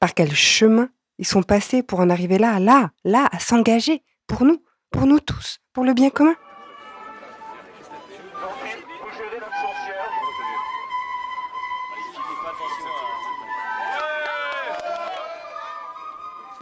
[0.00, 4.44] Par quel chemin ils sont passés pour en arriver là, là, là, à s'engager pour
[4.44, 6.34] nous, pour nous tous, pour le bien commun?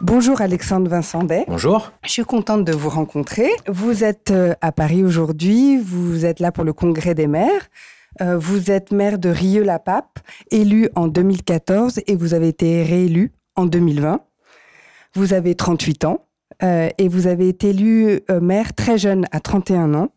[0.01, 1.45] Bonjour Alexandre Vincendet.
[1.47, 1.91] Bonjour.
[2.03, 3.49] Je suis contente de vous rencontrer.
[3.67, 7.69] Vous êtes euh, à Paris aujourd'hui, vous êtes là pour le congrès des maires.
[8.21, 10.19] Euh, vous êtes maire de Rieux-la-Pape,
[10.51, 14.21] élu en 2014 et vous avez été réélu en 2020.
[15.15, 16.27] Vous avez 38 ans
[16.63, 20.09] euh, et vous avez été élu maire très jeune à 31 ans.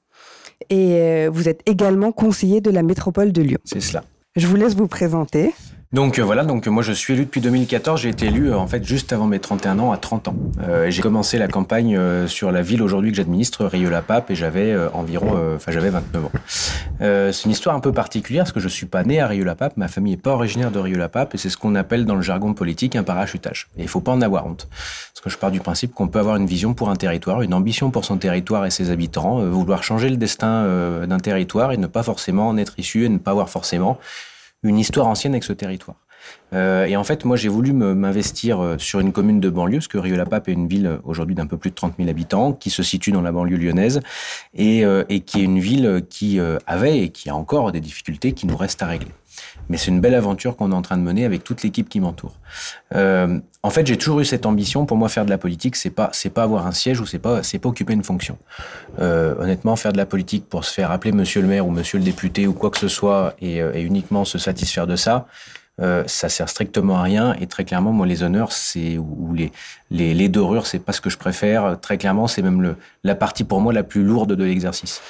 [0.71, 3.59] Et vous êtes également conseiller de la métropole de Lyon.
[3.65, 4.03] C'est cela.
[4.37, 5.55] Je vous laisse vous présenter.
[5.91, 8.03] Donc euh, voilà, donc moi je suis élu depuis 2014.
[8.03, 10.37] J'ai été élu euh, en fait juste avant mes 31 ans, à 30 ans.
[10.61, 15.55] Euh, j'ai commencé la campagne sur la ville aujourd'hui que j'administre, Rieux-la-Pape, et j'avais environ,
[15.57, 16.33] enfin j'avais 29 ans.
[17.01, 19.77] c'est une histoire un peu particulière parce que je suis pas né à Rieux-la-Pape.
[19.79, 22.53] Ma famille est pas originaire de Rieux-la-Pape, et c'est ce qu'on appelle dans le jargon
[22.53, 23.69] politique un parachutage.
[23.79, 26.19] Et il faut pas en avoir honte, parce que je pars du principe qu'on peut
[26.19, 29.83] avoir une vision pour un territoire, une ambition pour son territoire et ses habitants, vouloir
[29.83, 30.67] changer le destin
[31.07, 33.99] d'un territoire et ne pas forcément en être issu et ne pas avoir forcément
[34.63, 35.97] une histoire ancienne avec ce territoire.
[36.55, 39.89] Euh, et en fait, moi, j'ai voulu m'investir euh, sur une commune de banlieue, parce
[39.89, 42.71] que Rieux-la-Pape est une ville euh, aujourd'hui d'un peu plus de 30 000 habitants, qui
[42.71, 44.01] se situe dans la banlieue lyonnaise,
[44.55, 48.47] et, et qui est une ville qui avait et qui a encore des difficultés qui
[48.47, 49.13] nous restent à régler.
[49.69, 52.01] Mais c'est une belle aventure qu'on est en train de mener avec toute l'équipe qui
[52.01, 52.35] m'entoure.
[52.95, 54.87] Euh, en fait, j'ai toujours eu cette ambition.
[54.87, 57.19] Pour moi, faire de la politique, c'est pas c'est pas avoir un siège ou c'est
[57.19, 58.39] pas c'est pas occuper une fonction.
[59.01, 61.99] Euh, honnêtement, faire de la politique pour se faire appeler Monsieur le Maire ou Monsieur
[61.99, 65.27] le député ou quoi que ce soit et, euh, et uniquement se satisfaire de ça,
[65.81, 67.35] euh, ça sert strictement à rien.
[67.41, 69.53] Et très clairement, moi, les honneurs, c'est ou les
[69.91, 71.79] les, les dorures, c'est pas ce que je préfère.
[71.81, 75.01] Très clairement, c'est même le la partie pour moi la plus lourde de l'exercice.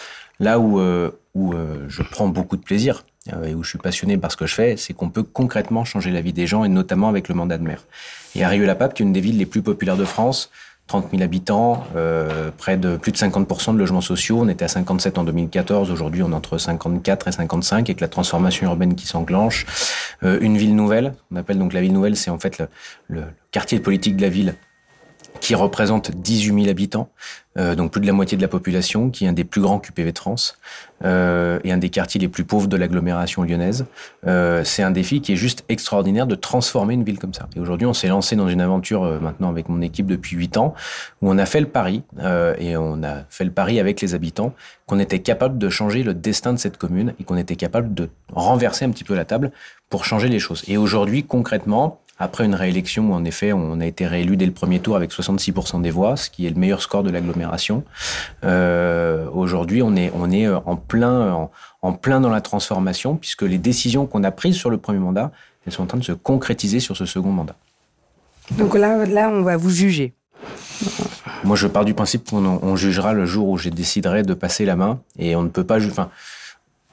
[0.41, 3.79] Là où euh, où euh, je prends beaucoup de plaisir euh, et où je suis
[3.79, 6.65] passionné par ce que je fais, c'est qu'on peut concrètement changer la vie des gens
[6.65, 7.85] et notamment avec le mandat de maire.
[8.35, 10.51] Et à Rieux-la-Pape, qui est une des villes les plus populaires de France,
[10.89, 14.41] 30 000 habitants, euh, près de plus de 50% de logements sociaux.
[14.41, 15.91] On était à 57 en 2014.
[15.91, 19.67] Aujourd'hui, on est entre 54 et 55 avec la transformation urbaine qui s'enclenche.
[20.25, 22.69] Euh, une ville nouvelle, on appelle donc la ville nouvelle, c'est en fait le,
[23.09, 24.55] le, quartier politique de la ville
[25.41, 27.11] qui représente 18 000 habitants,
[27.59, 29.79] euh, donc plus de la moitié de la population, qui est un des plus grands
[29.79, 30.59] QPV France
[31.05, 33.87] euh, et un des quartiers les plus pauvres de l'agglomération lyonnaise.
[34.27, 37.49] Euh, c'est un défi qui est juste extraordinaire de transformer une ville comme ça.
[37.57, 40.75] Et aujourd'hui, on s'est lancé dans une aventure maintenant avec mon équipe depuis 8 ans,
[41.23, 42.03] où on a fait le pari,
[42.59, 44.55] et on a fait le pari avec les habitants,
[44.87, 48.09] qu'on était capable de changer le destin de cette commune et qu'on était capable de
[48.33, 49.51] renverser un petit peu la table
[49.91, 50.65] pour changer les choses.
[50.69, 54.53] Et aujourd'hui, concrètement, après une réélection où en effet on a été réélu dès le
[54.53, 57.85] premier tour avec 66% des voix, ce qui est le meilleur score de l'agglomération.
[58.45, 61.51] Euh, Aujourd'hui, on est on est euh, en plein en,
[61.83, 65.33] en, plein dans la transformation puisque les décisions qu'on a prises sur le premier mandat,
[65.67, 67.57] elles sont en train de se concrétiser sur ce second mandat.
[68.53, 70.15] Donc là, là, on va vous juger.
[71.45, 74.65] Moi, je pars du principe qu'on on jugera le jour où je déciderai de passer
[74.65, 75.85] la main et on ne peut pas.
[75.85, 76.11] Enfin,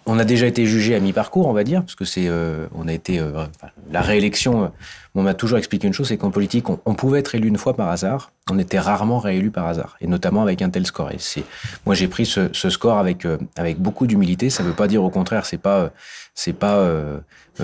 [0.06, 2.88] on a déjà été jugé à mi-parcours, on va dire, parce que c'est, euh, on
[2.88, 3.46] a été euh,
[3.92, 4.66] la réélection.
[4.66, 4.68] Euh,
[5.16, 7.74] on m'a toujours expliqué une chose, c'est qu'en politique, on, pouvait être élu une fois
[7.76, 11.12] par hasard, on était rarement réélu par hasard, et notamment avec un tel score.
[11.12, 11.44] Et c'est,
[11.86, 14.50] moi, j'ai pris ce, ce, score avec euh, avec beaucoup d'humilité.
[14.50, 15.92] Ça ne veut pas dire au contraire, c'est pas
[16.36, 17.20] c'est pas euh,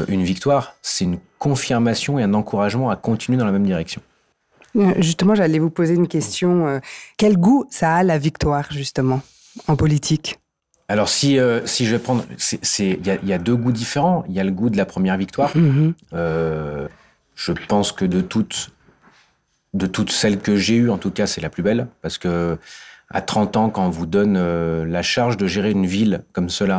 [0.07, 4.01] une victoire, c'est une confirmation et un encouragement à continuer dans la même direction.
[4.99, 6.79] Justement, j'allais vous poser une question.
[7.17, 9.19] Quel goût ça a la victoire, justement,
[9.67, 10.40] en politique?
[10.91, 13.71] Alors si euh, si je vais prendre, c'est il y a, y a, deux goûts
[13.71, 14.25] différents.
[14.27, 15.55] Il y a le goût de la première victoire.
[15.55, 15.93] Mm -hmm.
[16.13, 16.87] euh,
[17.35, 18.71] je pense que de toutes
[19.73, 22.57] de toutes celles que j'ai eues, en tout cas, c'est la plus belle parce que
[23.09, 26.49] à 30 ans, quand on vous donne euh, la charge de gérer une ville comme
[26.49, 26.77] cela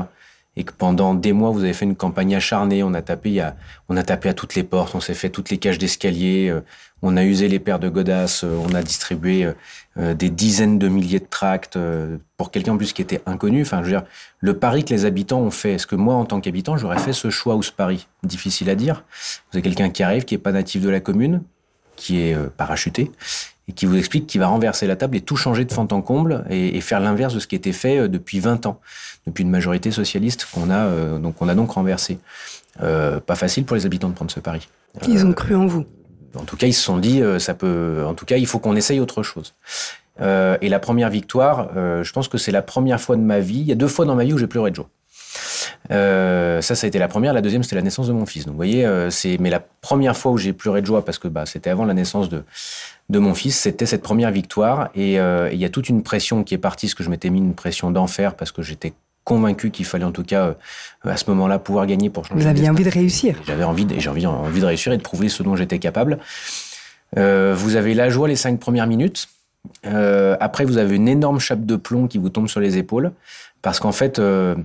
[0.59, 3.57] et que pendant des mois vous avez fait une campagne acharnée, on a tapé, a,
[3.89, 6.39] on a tapé à toutes les portes, on s'est fait toutes les cages d'escalier,
[7.03, 9.53] on a usé les paires de godasses, euh, on a distribué
[9.99, 13.63] euh, des dizaines de milliers de tracts euh, pour quelqu'un en plus qui était inconnu.
[13.63, 14.05] Enfin, je veux dire,
[14.41, 17.13] le pari que les habitants ont fait, est-ce que moi, en tant qu'habitant, j'aurais fait
[17.13, 18.07] ce choix ou ce pari?
[18.23, 19.05] Difficile à dire.
[19.51, 21.43] Vous avez quelqu'un qui arrive, qui est pas natif de la commune,
[21.97, 23.11] qui est euh, parachuté,
[23.69, 26.03] et qui vous explique qu'il va renverser la table et tout changer de fond en
[26.03, 28.81] comble et, et faire l'inverse de ce qui était fait euh, depuis 20 ans,
[29.27, 32.19] depuis une majorité socialiste qu'on a, donc on a donc renversé.
[32.83, 34.69] Euh, pas facile pour les habitants de prendre ce pari.
[35.07, 35.85] Ils ont cru en vous
[36.37, 38.77] en tout cas, ils se sont dit, ça peut, en tout cas, il faut qu'on
[38.77, 39.55] essaye autre chose.
[40.21, 43.61] et la première victoire, je pense que c'est la première fois de ma vie.
[43.61, 44.89] Il y a deux fois dans ma vie où j'ai pleuré de joie.
[45.91, 47.33] Euh, ça, ça a été la première.
[47.33, 48.45] La deuxième, c'était la naissance de mon fils.
[48.45, 51.19] Donc, vous voyez, euh, c'est mais la première fois où j'ai pleuré de joie parce
[51.19, 52.45] que bah, c'était avant la naissance de
[53.09, 54.91] de mon fils, c'était cette première victoire.
[54.95, 57.31] Et euh, il y a toute une pression qui est partie, parce que je m'étais
[57.31, 58.95] mis une pression d'enfer parce que j'étais
[59.25, 60.55] convaincu qu'il fallait en tout cas
[61.05, 62.41] à ce moment-là pouvoir gagner pour changer.
[62.41, 63.37] Vous aviez envie de réussir.
[63.47, 66.19] J'avais envie, j'ai envie, envie de réussir et de prouver ce dont j'étais capable.
[67.17, 69.29] vous avez la joie les cinq premières minutes.
[69.85, 73.13] après, vous avez une énorme chape de plomb qui vous tombe sur les épaules
[73.63, 74.57] parce qu'en fait, euh,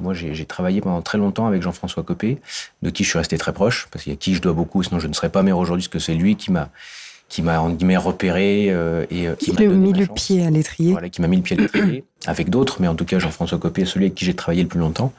[0.00, 2.38] moi, j'ai travaillé pendant très longtemps avec Jean-François Copé,
[2.82, 4.82] de qui je suis resté très proche, parce qu'il y a qui je dois beaucoup,
[4.82, 6.68] sinon je ne serais pas maire aujourd'hui, parce que c'est lui qui m'a
[7.28, 10.92] qui m'a en guillemets repéré euh, et euh, qui m'a mis le pied à l'étrier.
[10.92, 13.58] Voilà, qui m'a mis le pied à l'étrier avec d'autres, mais en tout cas Jean-François
[13.58, 15.12] Copé, celui avec qui j'ai travaillé le plus longtemps.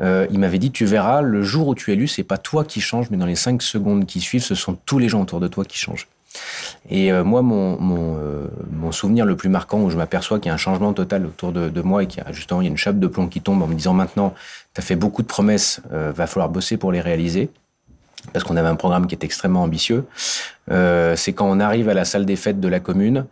[0.00, 2.64] Euh, il m'avait dit tu verras, le jour où tu es élu, c'est pas toi
[2.64, 5.40] qui changes, mais dans les cinq secondes qui suivent, ce sont tous les gens autour
[5.40, 6.06] de toi qui changent.
[6.88, 10.48] Et euh, moi, mon, mon, euh, mon, souvenir le plus marquant où je m'aperçois qu'il
[10.48, 12.64] y a un changement total autour de, de moi et qu'il y a justement il
[12.64, 14.34] y a une chape de plomb qui tombe en me disant maintenant,
[14.74, 17.50] tu as fait beaucoup de promesses, euh, va falloir bosser pour les réaliser.
[18.32, 20.04] Parce qu'on avait un programme qui est extrêmement ambitieux.
[20.70, 23.26] Euh, c'est quand on arrive à la salle des fêtes de la commune,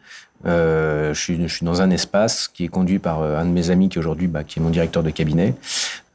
[0.46, 3.88] euh, je, suis, dans un espace qui est conduit par euh, un de mes amis
[3.88, 5.54] qui aujourd'hui, bah, qui est mon directeur de cabinet.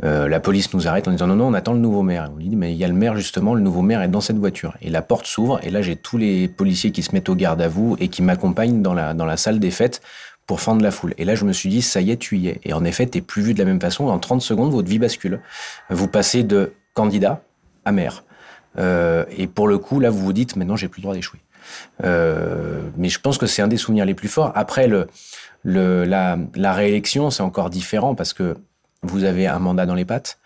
[0.01, 2.29] La police nous arrête en disant non, non, on attend le nouveau maire.
[2.33, 4.19] On lui dit mais il y a le maire justement, le nouveau maire est dans
[4.19, 4.75] cette voiture.
[4.81, 7.61] Et la porte s'ouvre et là j'ai tous les policiers qui se mettent au garde
[7.61, 10.01] à vous et qui m'accompagnent dans la, dans la salle des fêtes
[10.45, 11.13] pour fendre la foule.
[11.17, 12.59] Et là, je me suis dit, ça y est, tu y es.
[12.63, 14.07] Et en effet, t'es plus vu de la même façon.
[14.07, 15.39] En 30 secondes, votre vie bascule.
[15.89, 17.41] Vous passez de candidat
[17.85, 18.23] à maire.
[18.77, 21.39] Euh, et pour le coup, là, vous vous dites, maintenant, j'ai plus le droit d'échouer.
[22.03, 24.51] Euh, mais je pense que c'est un des souvenirs les plus forts.
[24.55, 25.07] Après, le,
[25.63, 28.57] le, la, la réélection, c'est encore différent parce que
[29.01, 30.39] vous avez un mandat dans les pattes,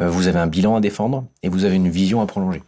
[0.00, 2.62] euh, vous avez un bilan à défendre et vous avez une vision à prolonger.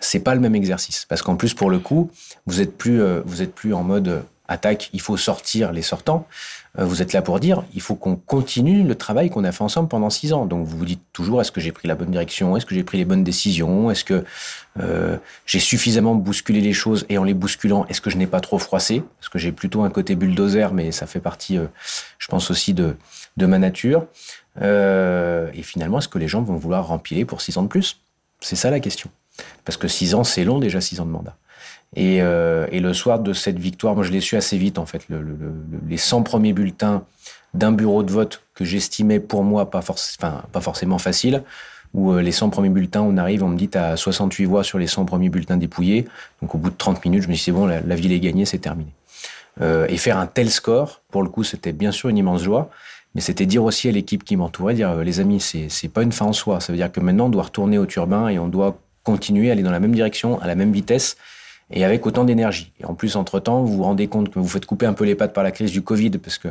[0.00, 2.10] C'est pas le même exercice parce qu'en plus, pour le coup,
[2.46, 6.26] vous êtes plus, euh, vous êtes plus en mode attaque, il faut sortir les sortants.
[6.78, 9.62] Euh, vous êtes là pour dire, il faut qu'on continue le travail qu'on a fait
[9.62, 10.46] ensemble pendant six ans.
[10.46, 12.56] Donc vous vous dites toujours, est-ce que j'ai pris la bonne direction?
[12.56, 13.90] Est-ce que j'ai pris les bonnes décisions?
[13.90, 14.24] Est-ce que
[14.80, 18.40] euh, j'ai suffisamment bousculé les choses Et en les bousculant, est-ce que je n'ai pas
[18.40, 19.02] trop froissé?
[19.18, 21.66] Parce que j'ai plutôt un côté bulldozer, mais ça fait partie, euh,
[22.18, 22.96] je pense aussi, de,
[23.36, 24.06] de ma nature.
[24.60, 28.00] Et finalement, est-ce que les gens vont vouloir rempiler pour six ans de plus?
[28.40, 29.10] C'est ça la question.
[29.64, 31.36] Parce que six ans, c'est long déjà, six ans de mandat.
[31.94, 34.86] Et, euh, et, le soir de cette victoire, moi je l'ai su assez vite en
[34.86, 35.52] fait, le, le, le,
[35.86, 37.04] les 100 premiers bulletins
[37.54, 41.42] d'un bureau de vote que j'estimais pour moi pas, enfin, pas forcément facile,
[41.94, 44.78] où euh, les 100 premiers bulletins, on arrive, on me dit à 68 voix sur
[44.78, 46.06] les 100 premiers bulletins dépouillés.
[46.40, 48.46] Donc au bout de 30 minutes, je me suis dit bon, la, ville est gagnée,
[48.46, 48.90] c'est terminé.
[49.60, 52.70] Euh, et faire un tel score, pour le coup, c'était bien sûr une immense joie,
[53.14, 56.24] mais c'était dire aussi à l'équipe qui m'entourait, dire les amis, c'est pas une fin
[56.24, 56.60] en soi.
[56.60, 59.52] Ça veut dire que maintenant on doit retourner au turbin et on doit continuer à
[59.52, 61.18] aller dans la même direction, à la même vitesse
[61.72, 62.72] et avec autant d'énergie.
[62.80, 65.14] Et en plus, entre-temps, vous vous rendez compte que vous faites couper un peu les
[65.14, 66.48] pattes par la crise du Covid, parce que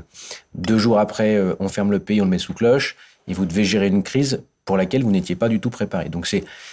[0.55, 2.95] deux jours après, euh, on ferme le pays, on le met sous cloche,
[3.27, 6.09] et vous devez gérer une crise pour laquelle vous n'étiez pas du tout préparé.
[6.09, 6.27] Donc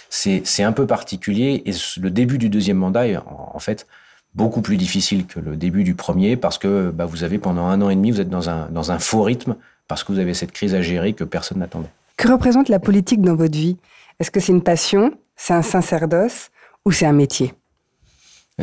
[0.09, 3.87] c'est un peu particulier, et le début du deuxième mandat est en fait
[4.35, 7.81] beaucoup plus difficile que le début du premier, parce que bah, vous avez pendant un
[7.81, 9.55] an et demi, vous êtes dans un, dans un faux rythme,
[9.87, 11.89] parce que vous avez cette crise à gérer que personne n'attendait.
[12.15, 13.77] Que représente la politique dans votre vie?
[14.19, 16.51] Est-ce que c'est une passion, c'est un sacerdoce,
[16.85, 17.53] ou c'est un métier?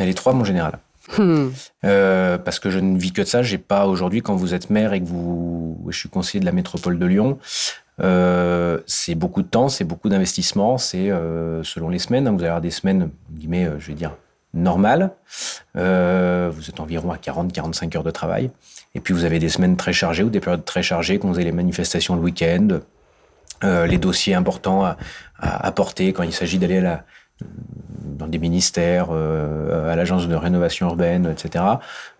[0.05, 0.79] Les trois, mon général.
[1.17, 1.49] Hmm.
[1.85, 3.43] Euh, parce que je ne vis que de ça.
[3.43, 6.51] J'ai pas aujourd'hui, quand vous êtes maire et que vous, je suis conseiller de la
[6.51, 7.39] métropole de Lyon,
[8.01, 12.27] euh, c'est beaucoup de temps, c'est beaucoup d'investissement, c'est euh, selon les semaines.
[12.27, 14.15] Hein, vous allez avoir des semaines, guillemets, je vais dire,
[14.53, 15.11] normales.
[15.75, 18.51] Vous êtes environ à 40-45 heures de travail.
[18.95, 21.35] Et puis vous avez des semaines très chargées ou des périodes très chargées quand vous
[21.35, 22.79] avez les manifestations le week-end,
[23.63, 24.97] les dossiers importants à,
[25.39, 27.03] à, à porter quand il s'agit d'aller à la
[28.17, 31.63] dans des ministères, euh, à l'agence de rénovation urbaine, etc.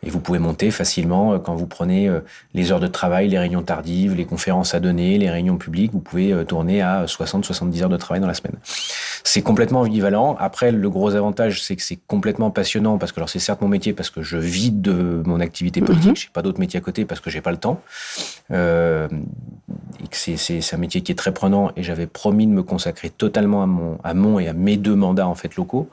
[0.03, 2.19] Et vous pouvez monter facilement euh, quand vous prenez euh,
[2.53, 5.99] les heures de travail, les réunions tardives, les conférences à donner, les réunions publiques, vous
[5.99, 8.55] pouvez tourner à 60-70 heures de travail dans la semaine.
[9.23, 10.35] C'est complètement ambivalent.
[10.39, 13.67] Après, le gros avantage, c'est que c'est complètement passionnant parce que alors c'est certes mon
[13.67, 16.11] métier parce que je vis de mon activité politique.
[16.11, 16.21] Mm -hmm.
[16.21, 17.81] J'ai pas d'autre métier à côté parce que j'ai pas le temps.
[20.03, 23.09] Et que c'est un métier qui est très prenant et j'avais promis de me consacrer
[23.09, 25.89] totalement à mon, à mon et à mes deux en fait locaux.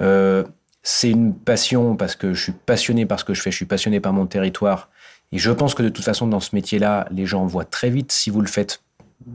[0.00, 0.44] Euh,
[0.82, 3.64] c'est une passion parce que je suis passionné par ce que je fais, je suis
[3.64, 4.90] passionné par mon territoire.
[5.32, 8.12] Et je pense que de toute façon, dans ce métier-là, les gens voient très vite
[8.12, 8.80] si vous le faites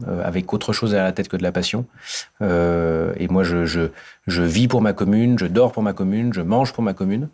[0.06, 1.84] euh, avec autre chose à la tête que de la passion.
[2.42, 3.90] Euh, et moi, je,
[4.28, 7.28] vis pour ma commune, je dors pour ma commune, je mange pour ma commune.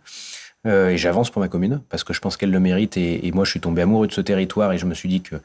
[0.66, 2.96] Euh, et j'avance pour ma commune parce que je pense qu'elle le mérite.
[2.96, 5.37] Et, moi, je suis tombé amoureux de ce territoire et je me suis dit que,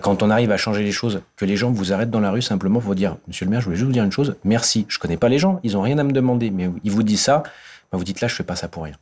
[0.00, 2.42] quand on arrive à changer les choses, que les gens vous arrêtent dans la rue
[2.42, 4.36] simplement pour vous dire, Monsieur le maire, je voulais juste vous dire une chose.
[4.44, 4.86] Merci.
[4.88, 7.22] Je connais pas les gens, ils ont rien à me demander, mais ils vous disent
[7.22, 7.42] ça
[7.90, 8.94] bah, vous dites là, je fais pas ça pour rien.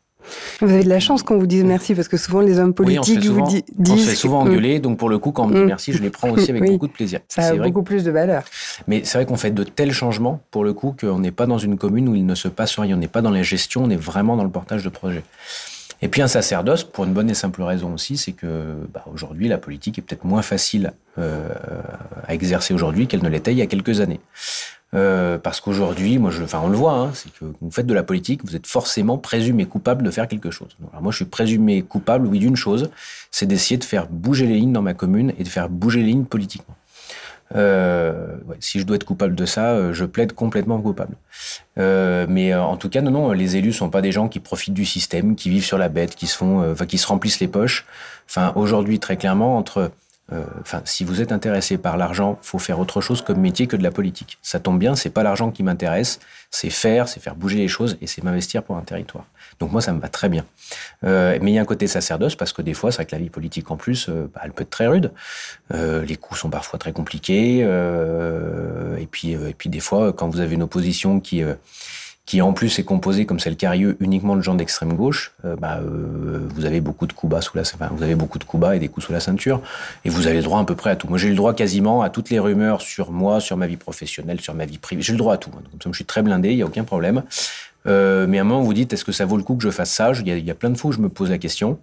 [0.60, 3.24] Vous avez de la chance qu'on vous dise merci parce que souvent les hommes politiques
[3.24, 3.62] vous disent.
[3.78, 5.66] On se fait souvent engueuler, donc pour le coup, quand on me dit mm.
[5.66, 7.20] merci, je les prends aussi avec beaucoup de plaisir.
[7.28, 8.44] Ça a beaucoup plus de valeur.
[8.86, 11.58] Mais c'est vrai qu'on fait de tels changements, pour le coup, qu'on n'est pas dans
[11.58, 12.96] une commune où il ne se passe rien.
[12.96, 15.22] On n'est pas dans la gestion, on est vraiment dans le portage de projet.
[16.02, 19.48] Et puis un sacerdoce, pour une bonne et simple raison aussi, c'est que bah, aujourd'hui,
[19.48, 21.50] la politique est peut-être moins facile euh,
[22.26, 24.20] à exercer aujourd'hui qu'elle ne l'était il y a quelques années.
[24.92, 27.94] Euh, parce qu'aujourd'hui, moi, je, enfin, on le voit, hein, c'est que vous faites de
[27.94, 30.76] la politique, vous êtes forcément présumé coupable de faire quelque chose.
[30.90, 32.90] Alors moi, je suis présumé coupable, oui, d'une chose,
[33.30, 36.06] c'est d'essayer de faire bouger les lignes dans ma commune et de faire bouger les
[36.06, 36.74] lignes politiquement.
[37.56, 41.16] Euh, ouais, si je dois être coupable de ça, euh, je plaide complètement coupable.
[41.78, 44.40] Euh, mais euh, en tout cas, non, non, les élus sont pas des gens qui
[44.40, 47.40] profitent du système, qui vivent sur la bête, qui se font, enfin, qui se remplissent
[47.40, 47.86] les poches.
[48.28, 49.90] Enfin, aujourd'hui, très clairement, entre
[50.60, 53.82] enfin, si vous êtes intéressé par l'argent, faut faire autre chose comme métier que de
[53.82, 54.38] la politique.
[54.42, 56.20] Ça tombe bien, c'est pas l'argent qui m'intéresse,
[56.50, 59.24] c'est faire, c'est faire bouger les choses et c'est m'investir pour un territoire.
[59.58, 60.44] Donc moi, ça me va très bien.
[61.04, 63.16] Euh, mais il y a un côté sacerdoce parce que des fois, c'est vrai que
[63.16, 65.12] la vie politique en plus, euh, bah, elle peut être très rude.
[65.70, 67.58] les coups sont parfois très compliqués.
[67.60, 71.42] et puis, et puis des fois, quand vous avez une opposition qui
[72.30, 75.56] qui en plus est composé, comme c'est le Carieux, uniquement de gens d'extrême gauche, euh,
[75.56, 78.44] bah, euh, vous avez beaucoup de coups bas sous la, enfin, vous avez beaucoup de
[78.44, 79.60] coups bas et des coups sous la ceinture,
[80.04, 81.08] et vous avez le droit à peu près à tout.
[81.08, 84.40] Moi, j'ai le droit quasiment à toutes les rumeurs sur moi, sur ma vie professionnelle,
[84.40, 85.02] sur ma vie privée.
[85.02, 85.50] J'ai le droit à tout.
[85.50, 87.24] Comme ça, je suis très blindé, il y a aucun problème.
[87.88, 89.70] Euh, mais à un moment, vous dites, est-ce que ça vaut le coup que je
[89.70, 90.12] fasse ça?
[90.24, 91.80] Il y, y a plein de fois où je me pose la question,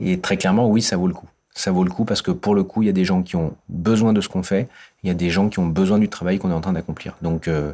[0.00, 2.54] et très clairement, oui, ça vaut le coup ça vaut le coup parce que pour
[2.54, 4.68] le coup, il y a des gens qui ont besoin de ce qu'on fait,
[5.02, 7.16] il y a des gens qui ont besoin du travail qu'on est en train d'accomplir.
[7.22, 7.72] Donc, euh,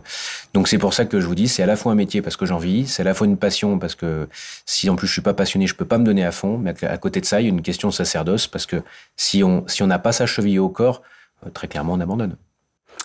[0.55, 2.37] donc c'est pour ça que je vous dis, c'est à la fois un métier parce
[2.37, 4.29] que j'en vis, c'est à la fois une passion parce que
[4.67, 6.59] si en plus je suis pas passionné, je peux pas me donner à fond.
[6.59, 8.77] Mais à côté de ça, il y a une question de sacerdoce parce que
[9.17, 11.03] si on si on n'a pas sa cheville au corps,
[11.45, 12.37] euh, très clairement, on abandonne.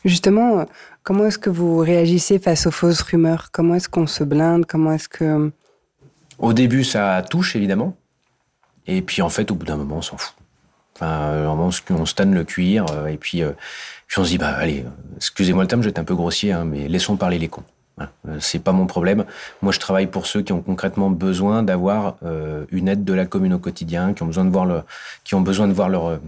[0.05, 0.67] Justement,
[1.01, 3.49] comment est-ce que vous réagissez face aux fausses rumeurs?
[3.51, 4.67] Comment est-ce qu'on se blinde?
[4.67, 5.51] Comment est-ce que
[6.37, 7.97] Au début, ça touche évidemment.
[8.85, 10.35] Et puis en fait, au bout d'un moment, on s'en fout.
[10.99, 13.51] Enfin, vraiment, on stanne le cuir, euh, et puis, euh,
[14.07, 14.83] puis on se dit, bah allez,
[15.17, 17.63] excusez-moi le terme, j'étais un peu grossier, hein, mais laissons parler les cons.
[17.97, 18.11] Voilà.
[18.27, 19.23] Euh, c'est pas mon problème.
[19.61, 22.15] Moi, je travaille pour ceux qui ont concrètement besoin d'avoir
[22.71, 24.81] une aide de la commune au quotidien, qui ont besoin de voir le,
[25.23, 26.19] qui ont besoin de voir leur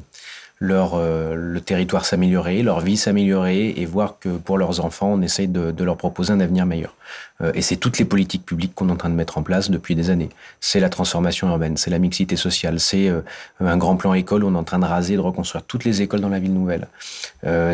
[0.59, 5.21] leur, euh, le territoire s'améliorer, leur vie s'améliorer et voir que pour leurs enfants, on
[5.21, 6.95] essaye de, de leur proposer un avenir meilleur.
[7.41, 9.71] Euh, et c'est toutes les politiques publiques qu'on est en train de mettre en place
[9.71, 10.29] depuis des années.
[10.59, 13.21] C'est la transformation urbaine, c'est la mixité sociale, c'est euh,
[13.61, 16.01] un grand plan école où on est en train de raser, de reconstruire toutes les
[16.01, 16.87] écoles dans la ville nouvelle.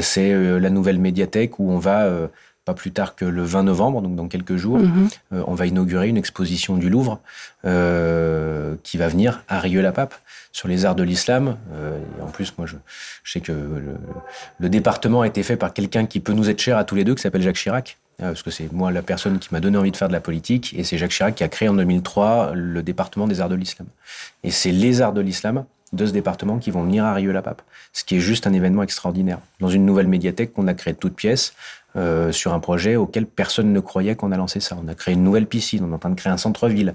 [0.01, 2.07] c'est la nouvelle médiathèque où on va
[2.65, 5.09] pas plus tard que le 20 novembre, donc dans quelques jours, mhm.
[5.31, 7.19] on va inaugurer une exposition du Louvre
[7.63, 10.15] euh, qui va venir à Rieux-la-Pape
[10.51, 11.57] sur les arts de l'islam.
[11.73, 12.75] Euh, en plus, moi, je,
[13.23, 13.97] je sais que le,
[14.59, 17.03] le, département a été fait par quelqu'un qui peut nous être cher à tous les
[17.03, 17.97] deux, qui s'appelle Jacques Chirac.
[18.21, 20.21] Euh, parce que c'est moi la personne qui m'a donné envie de faire de la
[20.21, 23.55] politique, et c'est Jacques Chirac qui a créé en 2003 le département des arts de
[23.55, 23.87] l'islam.
[24.43, 27.61] Et c'est les arts de l'islam de ce département qui vont venir à Rieux-la-Pape,
[27.93, 29.39] ce qui est juste un événement extraordinaire.
[29.59, 31.53] Dans une nouvelle médiathèque qu'on a créée de toutes pièces,
[31.97, 34.77] euh, sur un projet auquel personne ne croyait qu'on a lancé ça.
[34.83, 36.93] On a créé une nouvelle piscine, on est en train de créer un centre-ville,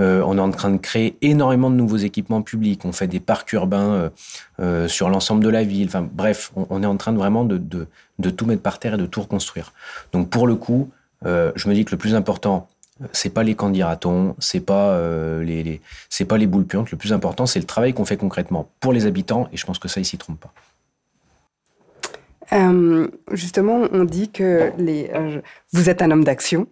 [0.00, 3.20] euh, on est en train de créer énormément de nouveaux équipements publics, on fait des
[3.20, 4.10] parcs urbains
[4.58, 5.88] euh, sur l'ensemble de la ville.
[6.12, 7.86] Bref, on, est en train de vraiment de,
[8.30, 9.72] tout mettre par terre et de tout reconstruire.
[10.12, 10.90] Donc pour le coup,
[11.24, 12.66] je me dis que le plus important,
[13.12, 16.90] c'est pas les candidatons, c'est pas euh, les, les c'est pas les boules puantes.
[16.90, 19.48] Le plus important, c'est le travail qu'on fait concrètement pour les habitants.
[19.52, 20.52] Et je pense que ça, ils s'y trompent pas.
[22.52, 25.40] Euh, justement, on dit que les, euh,
[25.72, 26.68] vous êtes un homme d'action.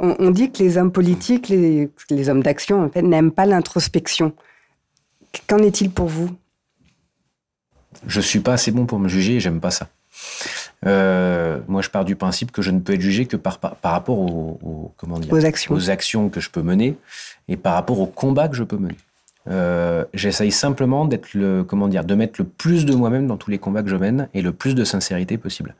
[0.00, 3.44] On, on, dit que les hommes politiques, les, les hommes d'action, en fait, n'aiment pas
[3.44, 4.32] l'introspection.
[5.48, 6.30] Qu'en est-il pour vous?
[8.06, 9.88] Je suis pas assez bon pour me juger et j'aime pas ça.
[10.86, 13.76] Euh, moi, je pars du principe que je ne peux être jugé que par, par,
[13.76, 15.74] par rapport aux, aux, comment dire, aux, actions.
[15.74, 16.96] aux actions que je peux mener
[17.48, 18.96] et par rapport au combat que je peux mener.
[19.50, 23.50] Euh, J'essaye simplement d'être le, comment dire, de mettre le plus de moi-même dans tous
[23.50, 25.74] les combats que je mène et le plus de sincérité possible.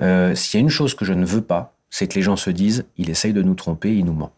[0.00, 2.36] Euh, S'il y a une chose que je ne veux pas, c'est que les gens
[2.36, 4.32] se disent, il essaye de nous tromper, il nous ment.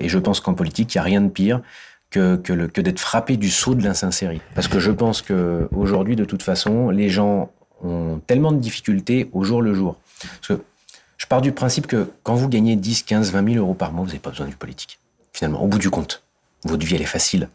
[0.00, 1.60] Et je pense qu'en politique, il n'y a rien de pire
[2.10, 4.42] que, que, que d'être frappé du saut de l'insincérité.
[4.54, 7.50] Parce que je pense que aujourd'hui, de toute façon, les gens
[7.82, 9.96] ont tellement de difficultés au jour le jour.
[10.20, 10.64] Parce que
[11.16, 14.02] je pars du principe que quand vous gagnez 10, 15, 20 000 euros par mois,
[14.02, 14.98] vous n'avez pas besoin du politique.
[15.32, 16.22] Finalement, au bout du compte,
[16.64, 17.48] votre vie, elle est facile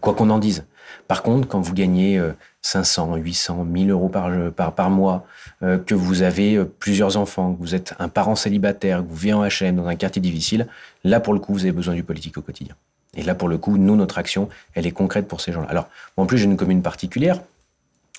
[0.00, 0.64] quoi qu'on en dise.
[1.08, 2.20] Par contre, quand vous gagnez
[2.62, 5.26] 500, 800, 1000 euros par, par, par mois,
[5.62, 9.16] euh, que vous avez euh, plusieurs enfants, que vous êtes un parent célibataire, que vous
[9.16, 10.66] vivez en HM dans un quartier difficile,
[11.04, 12.74] là, pour le coup, vous avez besoin du politique au quotidien.
[13.16, 15.68] Et là, pour le coup, nous, notre action, elle est concrète pour ces gens-là.
[15.68, 17.40] Alors, en plus, j'ai une commune particulière.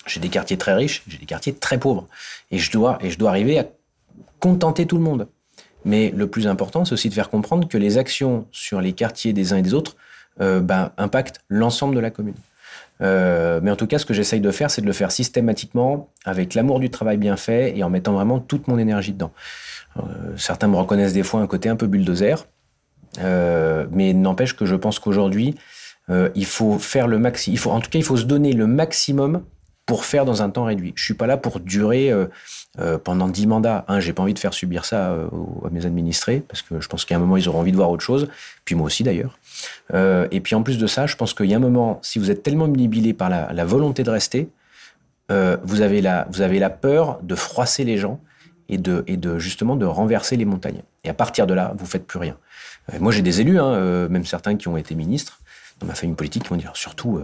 [0.06, 2.06] J'ai des quartiers très riches, j'ai des quartiers très pauvres.
[2.50, 3.66] Et je dois, et je dois arriver à
[4.40, 5.28] contenter tout le monde.
[5.84, 9.32] Mais le plus important, c'est aussi de faire comprendre que les actions sur les quartiers
[9.32, 9.96] des uns et des autres
[10.40, 12.34] euh, ben, impactent l'ensemble de la commune.
[13.02, 16.08] Euh, mais en tout cas, ce que j'essaye de faire, c'est de le faire systématiquement,
[16.24, 19.32] avec l'amour du travail bien fait et en mettant vraiment toute mon énergie dedans.
[19.98, 20.02] Euh,
[20.36, 22.46] certains me reconnaissent des fois un côté un peu bulldozer,
[23.20, 25.54] euh, mais n'empêche que je pense qu'aujourd'hui,
[26.10, 27.58] euh, il faut faire le maxi.
[27.66, 29.42] En tout cas, il faut se donner le maximum
[29.86, 30.92] pour faire dans un temps réduit.
[30.96, 32.26] Je suis pas là pour durer euh,
[32.80, 33.84] euh, pendant dix mandats.
[33.86, 35.28] Un, j'ai pas envie de faire subir ça euh,
[35.64, 37.90] à mes administrés parce que je pense qu'à un moment ils auront envie de voir
[37.90, 38.28] autre chose.
[38.64, 39.38] Puis moi aussi d'ailleurs.
[39.94, 42.30] Et puis en plus de ça, je pense qu'il y a un moment, si vous
[42.30, 44.48] êtes tellement omnibilé par la, volonté de rester,
[45.30, 48.20] vous avez la vous avez la peur de froisser les gens
[48.68, 50.82] et de et de justement de renverser les montagnes.
[51.04, 52.36] Et à partir de là, vous faites plus rien.
[52.98, 55.40] Moi, j'ai des élus, hein, même certains qui ont été ministres
[55.80, 57.20] dans ma famille politique, qui vont dire surtout.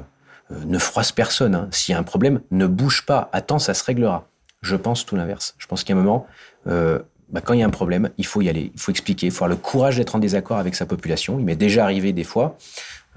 [0.50, 1.54] Euh, ne froisse personne.
[1.54, 1.68] hein.
[1.70, 3.28] S'il y a un problème, ne bouge pas.
[3.32, 4.28] Attends, ça se réglera.
[4.61, 5.54] Je pense tout l'inverse.
[5.58, 6.26] Je pense qu'à un moment,
[6.66, 6.99] euh,
[7.30, 9.32] bah, quand il y a un problème, il faut y aller, il faut expliquer, il
[9.32, 11.38] faut avoir le courage d'être en désaccord avec sa population.
[11.38, 12.56] Il m'est déjà arrivé des fois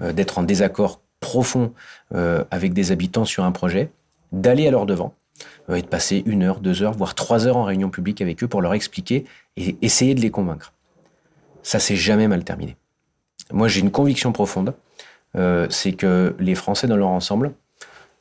[0.00, 1.72] euh, d'être en désaccord profond
[2.50, 3.90] avec des habitants sur un projet,
[4.30, 5.14] d'aller à leur devant
[5.74, 8.48] et de passer une heure, deux heures, voire trois heures en réunion publique avec eux
[8.48, 9.24] pour leur expliquer
[9.56, 10.72] et essayer de les convaincre.
[11.62, 12.76] Ça s'est jamais mal terminé.
[13.50, 14.74] Moi, j'ai une conviction profonde,
[15.36, 17.52] euh, c'est que les Français dans leur ensemble,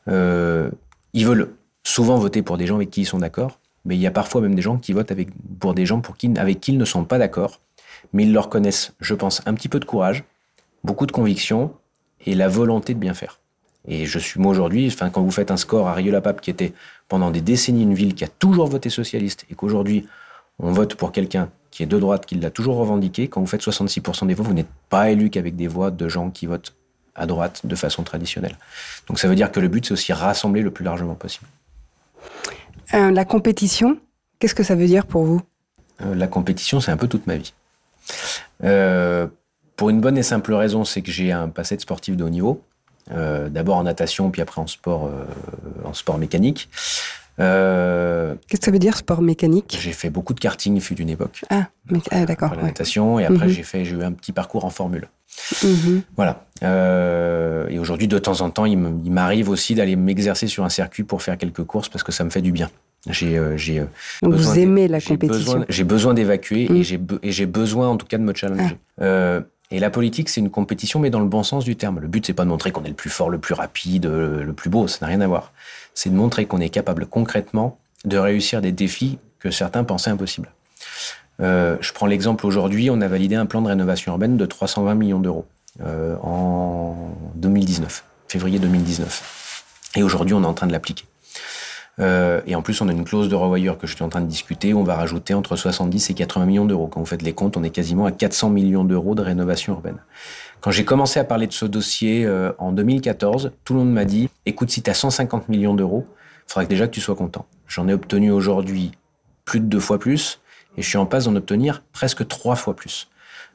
[0.08, 0.70] euh,
[1.14, 1.54] ils veulent
[1.84, 4.42] souvent voter pour des gens avec qui ils sont d'accord, mais il y a parfois
[4.42, 5.14] même des gens qui votent
[5.60, 7.62] pour des gens pour qui, avec qui ils ne sont pas d'accord,
[8.14, 10.24] mais ils leur connaissent, je pense, un petit peu de courage,
[10.84, 11.74] beaucoup de conviction
[12.26, 13.40] et la volonté de bien faire.
[13.88, 16.74] Et je suis moi aujourd'hui, quand vous faites un score à Rieux-la-Pape qui était
[17.08, 20.08] pendant des décennies une ville qui a toujours voté socialiste et qu'aujourd'hui
[20.58, 23.62] on vote pour quelqu'un qui est de droite, qui l'a toujours revendiqué, quand vous faites
[23.62, 26.74] 66% des voix, vous n'êtes pas élu qu'avec des voix de gens qui votent
[27.16, 28.58] à droite de façon traditionnelle.
[29.08, 31.48] Donc ça veut dire que le but, c'est aussi rassembler le plus largement possible.
[32.94, 33.98] Euh, la compétition,
[34.40, 35.42] qu'est-ce que ça veut dire pour vous?
[36.02, 37.54] Euh, la compétition, c'est un peu toute ma vie.
[38.64, 39.28] Euh,
[39.76, 42.30] pour une bonne et simple raison, c'est que j'ai un passé de sportif de haut
[42.30, 42.62] niveau.
[43.12, 45.12] D'abord en natation, puis après en sport,
[45.84, 46.70] en sport mécanique.
[47.40, 49.78] Euh, Qu'est-ce que ça veut dire sport mécanique?
[49.80, 51.42] j'ai fait beaucoup de karting, il fut d'une époque.
[51.50, 51.68] Ah,
[52.12, 52.52] ah, d'accord.
[52.56, 52.64] Ouais.
[52.64, 53.52] natation, et après Mhm.
[53.52, 55.10] j'ai fait, j'ai eu un petit parcours en formule.
[55.64, 56.02] Mhm.
[56.16, 56.46] Voilà.
[56.64, 61.04] Euh, et aujourd'hui, de temps en temps, il m'arrive aussi d'aller m'exercer sur un circuit
[61.04, 62.70] pour faire quelques courses parce que ça me fait du bien.
[63.10, 63.86] J'ai, euh, j'ai, euh,
[64.24, 65.66] besoin vous aimez la compétition.
[65.70, 66.76] J'ai besoin d'évacuer Mm.
[66.78, 68.78] et j'ai be- besoin en tout cas de me challenger.
[69.02, 72.00] Euh, et la politique, c'est une compétition, mais dans le bon sens du terme.
[72.00, 74.54] Le but, c'est pas de montrer qu'on est le plus fort, le plus rapide, le
[74.54, 74.88] plus beau.
[74.88, 75.52] Ça n'a rien à voir.
[75.96, 80.52] C'est de montrer qu'on est capable concrètement de réussir des défis que certains pensaient impossibles.
[81.42, 84.96] Euh, je prends l'exemple aujourd'hui, on a validé un plan de rénovation urbaine de 320
[84.96, 85.46] millions d'euros
[85.84, 86.96] euh, en
[87.36, 89.64] 2019, février 2019.
[89.96, 91.06] Et aujourd'hui, on est en train de l'appliquer.
[92.00, 94.22] Euh, et en plus, on a une clause de revoyure que je suis en train
[94.22, 94.74] de discuter.
[94.74, 96.88] On va rajouter entre 70 et 80 millions d'euros.
[96.88, 99.98] Quand vous faites les comptes, on est quasiment à 400 millions d'euros de rénovation urbaine.
[100.66, 104.04] Quand j'ai commencé à parler de ce dossier euh, en 2014, tout le monde m'a
[104.04, 107.16] dit écoute, si tu as 150 millions d'euros, il faudra que déjà que tu sois
[107.16, 107.46] content.
[107.68, 108.94] J'en ai obtenu aujourd'hui
[109.44, 110.40] plus de deux fois plus
[110.76, 113.12] et je suis en passe d'en obtenir presque trois fois plus.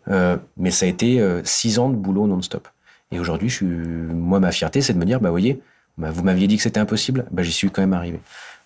[0.06, 2.68] Euh, mais ça a été euh, six ans de boulot non-stop.
[3.10, 5.60] Et aujourd'hui, je suis, moi, ma fierté, c'est de me dire, bah, voyez,
[5.98, 8.20] bah, vous m'aviez dit que c'était impossible, bah, j'y suis quand même arrivé.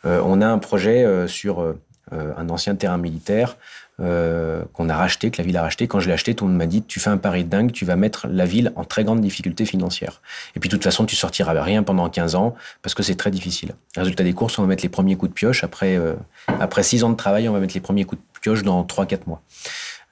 [0.04, 1.80] Euh, on a un projet euh, sur euh,
[2.12, 3.56] euh, un ancien terrain militaire
[4.00, 5.86] euh, qu'on a racheté, que la ville a racheté.
[5.86, 7.72] Quand je l'ai acheté, tout le monde m'a dit, tu fais un pari de dingue,
[7.72, 10.20] tu vas mettre la ville en très grande difficulté financière.
[10.56, 13.30] Et puis, de toute façon, tu sortiras rien pendant 15 ans parce que c'est très
[13.30, 13.72] difficile.
[13.96, 15.62] Résultat des courses, on va mettre les premiers coups de pioche.
[15.62, 16.14] Après, euh,
[16.60, 19.20] après 6 ans de travail, on va mettre les premiers coups de pioche dans 3-4
[19.26, 19.42] mois.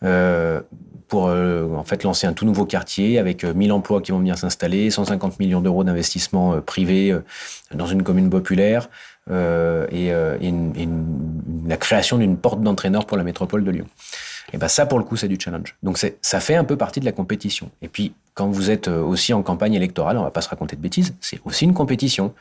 [0.05, 0.61] Euh,
[1.12, 4.18] pour euh, en fait lancer un tout nouveau quartier avec euh, 1000 emplois qui vont
[4.18, 7.23] venir s'installer, 150 millions d'euros d'investissement euh, privé euh,
[7.75, 8.88] dans une commune populaire
[9.30, 13.62] euh, et, euh, et une- et une- la création d'une porte d'entraîneur pour la métropole
[13.64, 13.87] de Lyon.
[14.52, 15.76] Et ben ça pour le coup c'est du challenge.
[15.82, 17.70] Donc ça fait un peu partie de la compétition.
[17.80, 20.74] Et puis quand vous êtes euh, aussi en campagne électorale, on va pas se raconter
[20.74, 22.35] de bêtises, c'est aussi une compétition.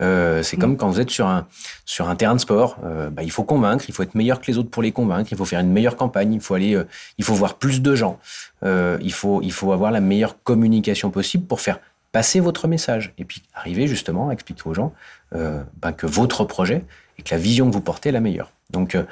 [0.00, 1.46] Euh, c'est comme quand vous êtes sur un
[1.84, 4.46] sur un terrain de sport, euh, bah, il faut convaincre, il faut être meilleur que
[4.46, 6.86] les autres pour les convaincre, il faut faire une meilleure campagne, il faut aller, euh,
[7.18, 8.18] il faut voir plus de gens,
[8.62, 11.80] il faut il faut avoir la meilleure communication possible pour faire
[12.12, 14.92] passer votre message et puis arriver justement à expliquer aux gens
[15.32, 16.84] ben, que votre projet
[17.18, 18.50] et que la vision que vous portez est la meilleure.
[18.70, 19.02] Donc euh,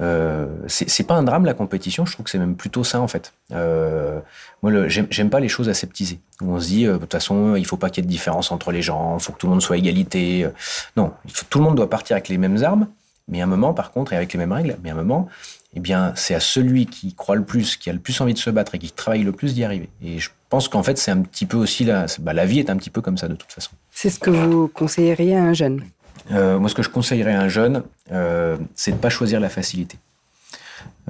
[0.00, 3.08] euh, c'est pas un drame la compétition, je trouve que c'est même plutôt ça en
[3.08, 3.32] fait.
[3.52, 4.20] Euh,
[4.62, 7.66] moi j'aime pas les choses aseptisées où on se dit euh, de toute façon il
[7.66, 9.52] faut pas qu'il y ait de différence entre les gens, il faut que tout le
[9.52, 10.44] monde soit égalité.
[10.44, 10.50] Euh,
[10.96, 11.12] Non,
[11.50, 12.86] tout le monde doit partir avec les mêmes armes,
[13.26, 15.28] mais à un moment par contre et avec les mêmes règles, mais à un moment
[15.74, 18.38] eh bien, c'est à celui qui croit le plus, qui a le plus envie de
[18.38, 19.90] se battre et qui travaille le plus d'y arriver.
[20.02, 22.70] Et je pense qu'en fait, c'est un petit peu aussi la, bah, la vie est
[22.70, 23.72] un petit peu comme ça de toute façon.
[23.90, 25.82] C'est ce que vous conseilleriez à un jeune?
[26.30, 29.48] Euh, moi, ce que je conseillerais à un jeune, euh, c'est de pas choisir la
[29.48, 29.98] facilité.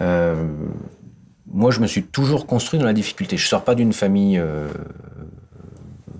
[0.00, 0.44] Euh,
[1.46, 3.36] moi, je me suis toujours construit dans la difficulté.
[3.36, 4.40] Je sors pas d'une famille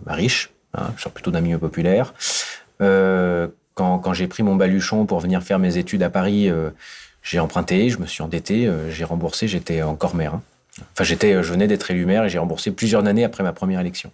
[0.06, 2.14] riche, hein, je sors plutôt d'un milieu populaire.
[2.78, 6.50] quand, quand j'ai pris mon baluchon pour venir faire mes études à Paris,
[7.28, 10.34] j'ai emprunté, je me suis endetté, j'ai remboursé, j'étais encore maire.
[10.34, 10.42] Hein.
[10.92, 13.80] Enfin, j'étais, je venais d'être élu maire et j'ai remboursé plusieurs années après ma première
[13.80, 14.10] élection.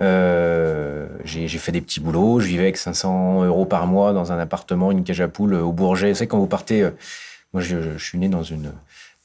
[0.00, 2.40] Euh, j'ai fait des petits boulots.
[2.40, 5.72] Je vivais avec 500 euros par mois dans un appartement, une cage à poules au
[5.72, 6.10] Bourget.
[6.10, 6.90] Vous savez, quand vous partez, euh,
[7.52, 8.72] moi, je, suis né dans une,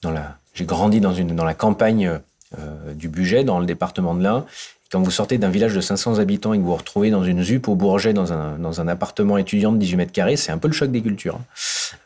[0.02, 2.20] dans la, j'ai grandi dans une, dans la campagne
[2.58, 4.46] euh, du Budget, dans le département de l'Ain.
[4.92, 7.44] Quand vous sortez d'un village de 500 habitants et que vous vous retrouvez dans une
[7.44, 10.58] ZUP au Bourget, dans un, dans un appartement étudiant de 18 mètres carrés, c'est un
[10.58, 11.36] peu le choc des cultures.
[11.36, 11.46] Hein.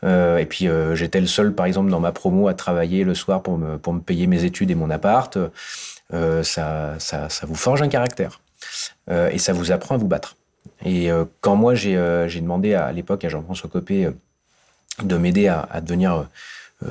[0.04, 3.14] Euh, et puis, euh, j'étais le seul, par exemple, dans ma promo à travailler le
[3.14, 5.38] soir pour me, pour me payer mes études et mon appart.
[6.12, 8.40] Euh, ça, ça, vous forge un caractère.
[9.10, 10.36] Et ça vous apprend à vous battre.
[10.84, 14.08] Et quand moi, j'ai demandé à, à l'époque à Jean-François Copé
[15.02, 16.26] de m'aider à, à, devenir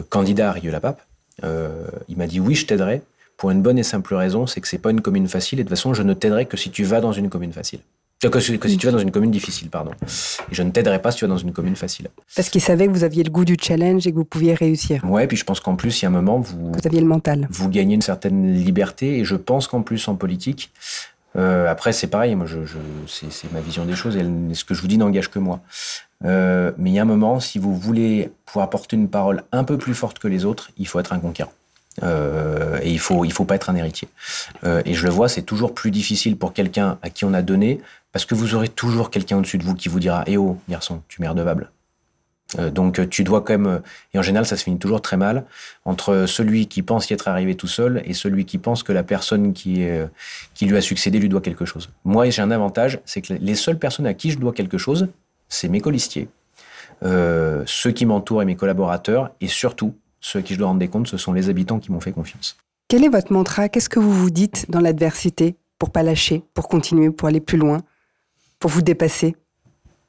[0.09, 1.01] candidat à Rieux-la-Pape,
[1.41, 3.01] il m'a dit oui, je t'aiderai
[3.37, 5.67] pour une bonne et simple raison, c'est que c'est pas une commune facile et de
[5.67, 7.79] toute façon, je ne t'aiderai que si tu vas dans une commune facile.
[8.21, 9.91] Que, que, si tu vas dans une commune difficile, pardon.
[10.01, 12.07] Et je ne t'aiderai pas si tu vas dans une commune facile.
[12.35, 15.03] Parce qu'il savait que vous aviez le goût du challenge et que vous pouviez réussir.
[15.03, 16.71] Ouais, puis je pense qu'en plus, il y a un moment, vous.
[16.71, 17.47] Vous aviez le mental.
[17.49, 20.71] Vous gagnez une certaine liberté et je pense qu'en plus, en politique,
[21.35, 24.73] euh, après, c'est pareil, moi, je, je c'est ma vision des choses et ce que
[24.73, 25.59] je vous dis n'engage que moi.
[26.25, 29.63] Euh, mais il y a un moment, si vous voulez pouvoir porter une parole un
[29.63, 31.51] peu plus forte que les autres, il faut être un conquérant.
[32.01, 34.07] Euh, et il faut, il faut pas être un héritier.
[34.63, 37.41] Euh, et je le vois, c'est toujours plus difficile pour quelqu'un à qui on a
[37.41, 40.57] donné, parce que vous aurez toujours quelqu'un au-dessus de vous qui vous dira Eh oh,
[40.69, 41.71] garçon, tu m'es redevable.
[42.59, 43.81] Euh, donc tu dois quand même,
[44.13, 45.45] et en général ça se finit toujours très mal,
[45.85, 49.03] entre celui qui pense y être arrivé tout seul et celui qui pense que la
[49.03, 49.87] personne qui,
[50.53, 51.89] qui lui a succédé lui doit quelque chose.
[52.03, 55.07] Moi j'ai un avantage, c'est que les seules personnes à qui je dois quelque chose,
[55.49, 56.27] c'est mes colistiers,
[57.01, 60.87] ceux qui m'entourent et mes collaborateurs, et surtout ceux à qui je dois rendre des
[60.87, 62.55] comptes, ce sont les habitants qui m'ont fait confiance.
[62.87, 63.67] Quel est votre mantra?
[63.69, 67.57] Qu'est-ce que vous vous dites dans l'adversité pour pas lâcher, pour continuer, pour aller plus
[67.57, 67.81] loin,
[68.59, 69.35] pour vous dépasser?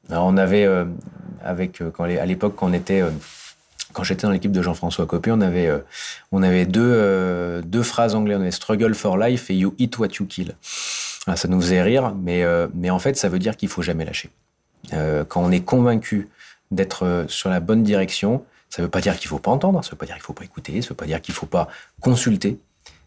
[0.09, 0.85] Alors on avait, euh,
[1.43, 3.01] avec, euh, quand, à l'époque, quand on était...
[3.01, 3.11] Euh,
[3.91, 5.79] quand j'étais dans l'équipe de Jean-François Copé, on avait, euh,
[6.33, 8.37] on avait deux, euh, deux phrases anglaises.
[8.37, 10.53] On avait struggle for life et you eat what you kill.
[11.27, 13.81] Alors, ça nous faisait rire, mais, euh, mais en fait, ça veut dire qu'il faut
[13.81, 14.29] jamais lâcher.
[15.29, 16.27] quand on est convaincu
[16.71, 18.43] d'être sur la bonne direction,
[18.75, 20.15] ça ne veut pas dire qu'il ne faut pas entendre, ça ne veut pas dire
[20.15, 21.69] qu'il ne faut pas écouter, ça ne veut pas dire qu'il ne faut pas
[22.01, 22.59] consulter.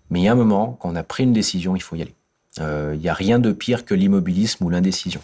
[0.09, 2.01] Mais il y a un moment, quand on a pris une décision, il faut y
[2.01, 2.15] aller.
[2.59, 5.21] Euh, il n'y a rien de pire que l'immobilisme ou l'indécision.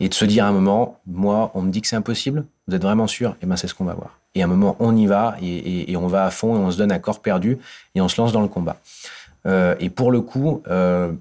[0.00, 2.74] Et de se dire à un moment, moi, on me dit que c'est impossible, vous
[2.74, 3.36] êtes vraiment sûr?
[3.42, 4.18] Eh bien, c'est ce qu'on va voir.
[4.34, 6.58] Et à un moment, on y va et, et, et, on va à fond et
[6.58, 7.58] on se donne à corps perdu
[7.94, 8.78] et on se lance dans le combat.
[9.44, 11.12] Euh, et pour le coup, euh,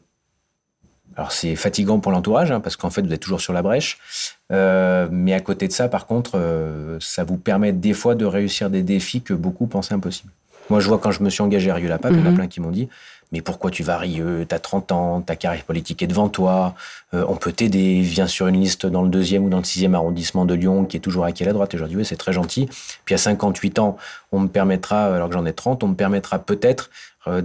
[1.18, 3.98] alors c'est fatigant pour l'entourage, hein, parce qu'en fait, vous êtes toujours sur la brèche.
[4.52, 8.26] Euh, mais à côté de ça, par contre, euh, ça vous permet des fois de
[8.26, 10.32] réussir des défis que beaucoup pensaient impossibles.
[10.70, 12.20] Moi, je vois quand je me suis engagé à Rieux la Pape, mm -hmm.
[12.20, 12.88] il y en a plein qui m'ont dit
[13.34, 14.46] Mais pourquoi tu vas à Rieux?
[14.48, 16.76] T'as 30 ans, ta carrière politique est devant toi,
[17.14, 19.96] euh, on peut t'aider, viens sur une liste dans le deuxième ou dans le sixième
[19.96, 21.74] arrondissement de Lyon qui est toujours acquis à la droite.
[21.74, 22.70] Et je leur dis Oui, c'est très gentil.
[23.06, 23.98] Puis à 58 ans,
[24.34, 26.90] on me permettra, alors que j'en ai 30, on me permettra peut-être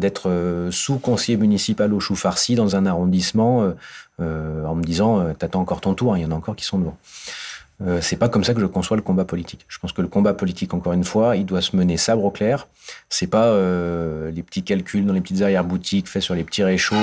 [0.04, 0.26] d'être
[0.70, 3.74] sous-conseiller municipal au chou farci dans un arrondissement
[4.20, 6.64] en me disant euh, T'attends encore ton tour, hein, il y en a encore qui
[6.64, 6.96] sont devant.
[7.82, 9.66] Euh, c'est pas comme ça que je conçois le combat politique.
[9.68, 12.30] Je pense que le combat politique, encore une fois, il doit se mener sabre au
[12.30, 12.68] clair.
[13.10, 16.96] C'est pas euh, les petits calculs dans les petites arrière-boutiques faits sur les petits réchauds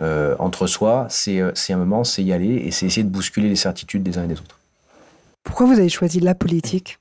[0.00, 1.06] euh, entre soi.
[1.08, 4.24] C'est un moment, c'est y aller et c'est essayer de bousculer les certitudes des uns
[4.24, 4.58] et des autres.
[5.44, 6.98] Pourquoi vous avez choisi la politique?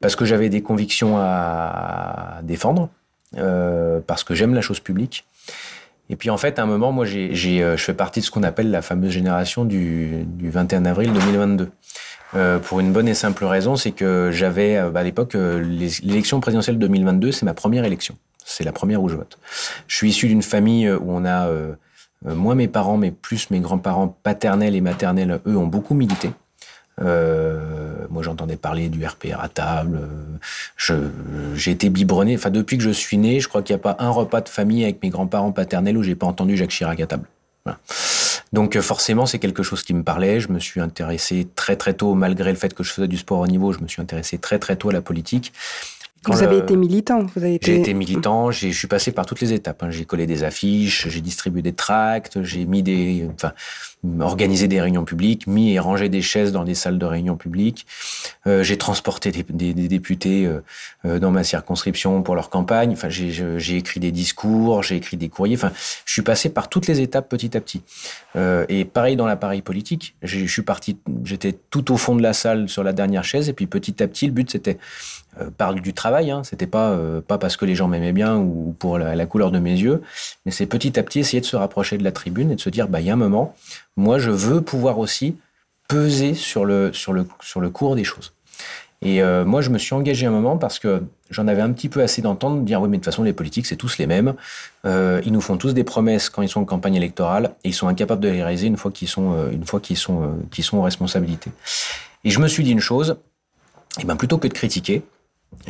[0.00, 2.88] Parce que j'avais des convictions à défendre,
[3.36, 5.24] euh, parce que j'aime la chose publique.
[6.10, 8.30] Et puis en fait, à un moment, moi, j'ai, euh, je fais partie de ce
[8.30, 11.70] qu'on appelle la fameuse génération du, du 21 avril 2022.
[12.34, 16.78] Euh, pour une bonne et simple raison, c'est que j'avais, bah, à l'époque, l'élection présidentielle
[16.78, 18.16] 2022, c'est ma première élection.
[18.44, 19.38] C'est la première où je vote.
[19.86, 21.48] Je suis issu d'une famille où on a,
[22.26, 26.30] euh, moi, mes parents, mais plus mes grands-parents paternels et maternels, eux, ont beaucoup milité.
[27.00, 30.00] Euh, moi, j'entendais parler du RPR à table.
[31.54, 32.36] J'ai été biberonné.
[32.36, 34.48] Enfin, depuis que je suis né, je crois qu'il n'y a pas un repas de
[34.48, 37.26] famille avec mes grands-parents paternels où j'ai pas entendu Jacques Chirac à table.
[37.64, 37.78] Voilà.
[38.52, 40.40] Donc euh, forcément, c'est quelque chose qui me parlait.
[40.40, 43.40] Je me suis intéressé très très tôt, malgré le fait que je faisais du sport
[43.40, 45.52] au niveau, je me suis intéressé très très tôt à la politique.
[46.24, 47.60] Quand vous avez été militant vous avez.
[47.62, 49.82] J'ai été militant, je suis passé par toutes les étapes.
[49.82, 49.90] Hein.
[49.90, 53.52] J'ai collé des affiches, j'ai distribué des tracts, j'ai mis des, enfin,
[54.20, 57.86] organisé des réunions publiques, mis et rangé des chaises dans des salles de réunion publiques.
[58.46, 60.62] Euh, j'ai transporté des, députés euh,
[61.04, 62.92] euh, dans ma circonscription pour leur campagne.
[62.92, 65.56] Enfin, j'ai écrit des discours, j'ai écrit des courriers.
[65.56, 65.72] Enfin,
[66.04, 67.82] je suis passé par toutes les étapes petit à petit.
[68.68, 70.14] Et pareil dans l'appareil politique.
[70.22, 73.52] Je suis parti, j'étais tout au fond de la salle sur la dernière chaise, et
[73.52, 74.78] puis petit à petit, le but c'était
[75.56, 76.30] par du travail.
[76.30, 76.42] Hein.
[76.44, 79.72] C'était pas pas parce que les gens m'aimaient bien ou pour la, couleur de mes
[79.72, 80.02] yeux,
[80.46, 82.70] mais c'est petit à petit essayer de se rapprocher de la tribune et de se
[82.70, 83.54] dire bah il y a un moment,
[83.98, 85.36] moi je veux pouvoir aussi
[85.88, 88.32] peser sur le sur le sur le cours des choses.
[89.00, 91.88] Et euh, moi, je me suis engagé un moment parce que j'en avais un petit
[91.88, 94.34] peu assez d'entendre dire oui, mais de toute façon, les politiques, c'est tous les mêmes.
[94.86, 97.74] Euh, ils nous font tous des promesses quand ils sont en campagne électorale et ils
[97.74, 100.64] sont incapables de les réaliser une fois qu'ils sont, euh, une fois qu'ils sont, qu'ils
[100.64, 101.52] sont en responsabilité.
[102.24, 103.18] Et je me suis dit une chose,
[103.98, 105.02] et eh ben plutôt que de critiquer,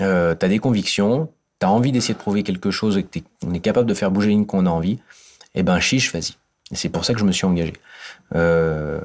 [0.00, 3.52] euh, tu as des convictions, tu as envie d'essayer de prouver quelque chose et qu'on
[3.52, 4.92] est capable de faire bouger une qu'on a envie,
[5.54, 6.32] et eh ben chiche, vas-y.
[6.72, 7.72] C'est pour ça que je me suis engagé.
[8.34, 9.00] Euh,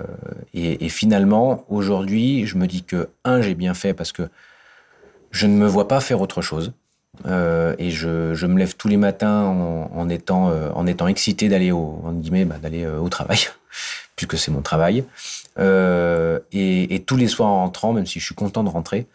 [0.53, 4.23] et, finalement, aujourd'hui, je me dis que, un, j'ai bien fait parce que
[5.31, 6.73] je ne me vois pas faire autre chose.
[7.27, 12.55] Euh, et je, me lève tous les matins en, euh, étant excité d'aller au, bah,
[12.99, 13.39] au travail,
[14.15, 15.05] puisque c'est mon travail.
[15.57, 19.07] Et, et, tous les soirs en rentrant, même si je suis content de rentrer,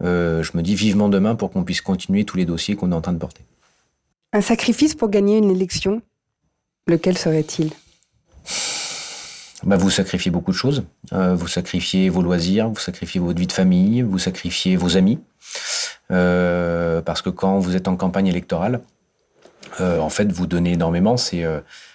[0.00, 3.02] je me dis vivement demain pour qu'on puisse continuer tous les dossiers qu'on est en
[3.02, 3.42] train de porter.
[4.32, 6.00] Un sacrifice pour gagner une élection,
[6.86, 7.70] lequel serait-il?
[9.64, 10.84] Bah, vous sacrifiez beaucoup de choses.
[11.12, 15.20] Euh, vous sacrifiez vos loisirs, vous sacrifiez votre vie de famille, vous sacrifiez vos amis.
[16.10, 18.80] Euh, parce que quand vous êtes en campagne électorale,
[19.80, 21.16] euh, en fait, vous donnez énormément.
[21.16, 21.44] C'est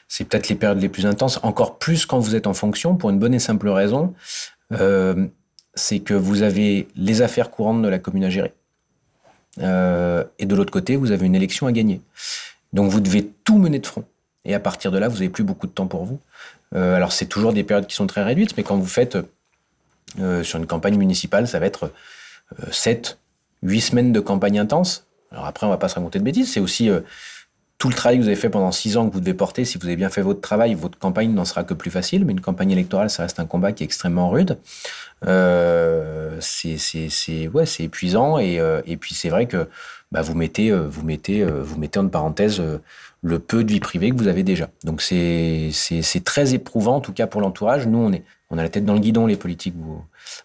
[0.10, 3.10] c'est peut-être les périodes les plus intenses, encore plus quand vous êtes en fonction, pour
[3.10, 4.14] une bonne et simple raison.
[5.76, 8.54] C'est que vous avez les affaires courantes de la commune à gérer.
[9.60, 12.02] et de l'autre côté, vous avez une élection à gagner.
[12.72, 14.06] Donc vous devez tout mener de front.
[14.46, 16.20] Et à partir de là, vous n'avez plus beaucoup de temps pour vous.
[16.76, 19.18] Euh, alors, c'est toujours des périodes qui sont très réduites, mais quand vous faites
[20.20, 21.92] euh, sur une campagne municipale, ça va être
[22.60, 23.20] euh, 7,
[23.64, 25.06] 8 semaines de campagne intense.
[25.32, 26.52] Alors après, on va pas se raconter de bêtises.
[26.52, 27.02] C'est aussi euh,
[27.78, 29.66] tout le travail que vous avez fait pendant 6 ans que vous devez porter.
[29.66, 32.26] Si vous avez bien fait votre travail, votre campagne n'en sera que plus facile.
[32.26, 34.58] Mais une campagne électorale, ça reste un combat qui est extrêmement rude.
[35.28, 38.40] Euh, c'est ouais, épuisant.
[38.40, 39.68] Et, euh, et puis, c'est vrai que
[40.12, 42.62] bah, vous, mettez, vous, mettez, vous mettez en parenthèse
[43.22, 44.70] le peu de vie privée que vous avez déjà.
[44.84, 45.72] Donc c'est
[46.24, 47.88] très éprouvant, en tout cas pour l'entourage.
[47.88, 49.76] Nous, on est on a la tête dans le guidon, les politiques.
[49.78, 50.02] Vous,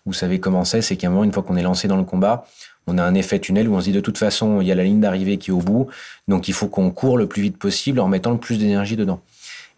[0.07, 2.05] vous savez comment c'est, c'est qu'à un moment, une fois qu'on est lancé dans le
[2.05, 2.45] combat,
[2.87, 4.75] on a un effet tunnel où on se dit de toute façon, il y a
[4.75, 5.87] la ligne d'arrivée qui est au bout,
[6.27, 9.21] donc il faut qu'on court le plus vite possible en mettant le plus d'énergie dedans.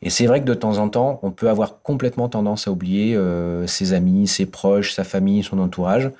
[0.00, 3.14] Et c'est vrai que de temps en temps, on peut avoir complètement tendance à oublier
[3.14, 6.10] euh, ses amis, ses proches, sa famille, son entourage,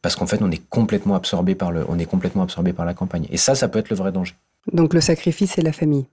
[0.00, 2.94] parce qu'en fait, on est complètement absorbé par le, on est complètement absorbé par la
[2.94, 3.26] campagne.
[3.30, 4.34] Et ça, ça peut être le vrai danger.
[4.70, 6.06] Donc le sacrifice, c'est la famille.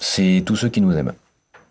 [0.00, 1.12] C'est tous ceux qui nous aiment,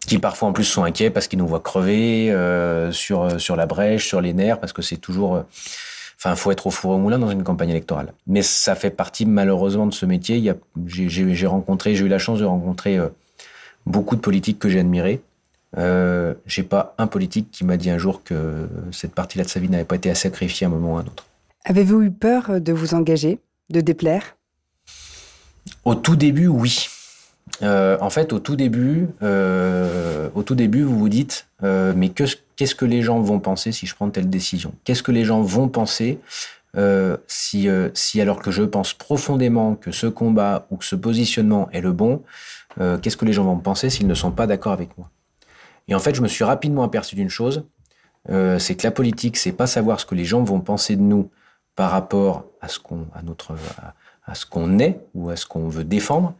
[0.06, 3.65] qui parfois en plus sont inquiets parce qu'ils nous voient crever euh, sur sur la
[3.65, 5.41] brèche, sur les nerfs, parce que c'est toujours, euh,
[6.17, 8.13] enfin, faut être au four au moulin dans une campagne électorale.
[8.28, 10.54] Mais ça fait partie malheureusement de ce métier.
[10.86, 13.10] J'ai rencontré, j'ai eu la chance de rencontrer euh,
[13.88, 15.21] beaucoup de politiques que j'ai admirés.
[15.78, 19.60] Euh, j'ai pas un politique qui m'a dit un jour que cette partie-là de sa
[19.60, 21.25] vie n'avait pas été à sacrifier à un moment ou à un autre.
[21.65, 24.36] Avez-vous eu peur de vous engager, de déplaire?
[25.86, 26.88] Au tout début, oui.
[27.62, 32.10] Euh, en fait, au tout début, euh, au tout début, vous vous dites, euh, mais
[32.10, 34.74] qu'est-ce que les gens vont penser si je prends telle décision?
[34.84, 36.20] Qu'est-ce que les gens vont penser
[37.28, 37.68] si,
[38.22, 42.24] alors que je pense profondément que ce combat ou que ce positionnement est le bon,
[43.02, 45.10] qu'est-ce que les gens vont penser s'ils ne sont pas d'accord avec moi?
[45.88, 47.66] Et en fait, je me suis rapidement aperçu d'une chose,
[48.28, 51.32] c'est que la politique, c'est pas savoir ce que les gens vont penser de nous
[51.76, 53.56] par rapport à ce qu'on, à notre,
[54.30, 56.34] à ce qu'on est ou à ce qu'on veut défendre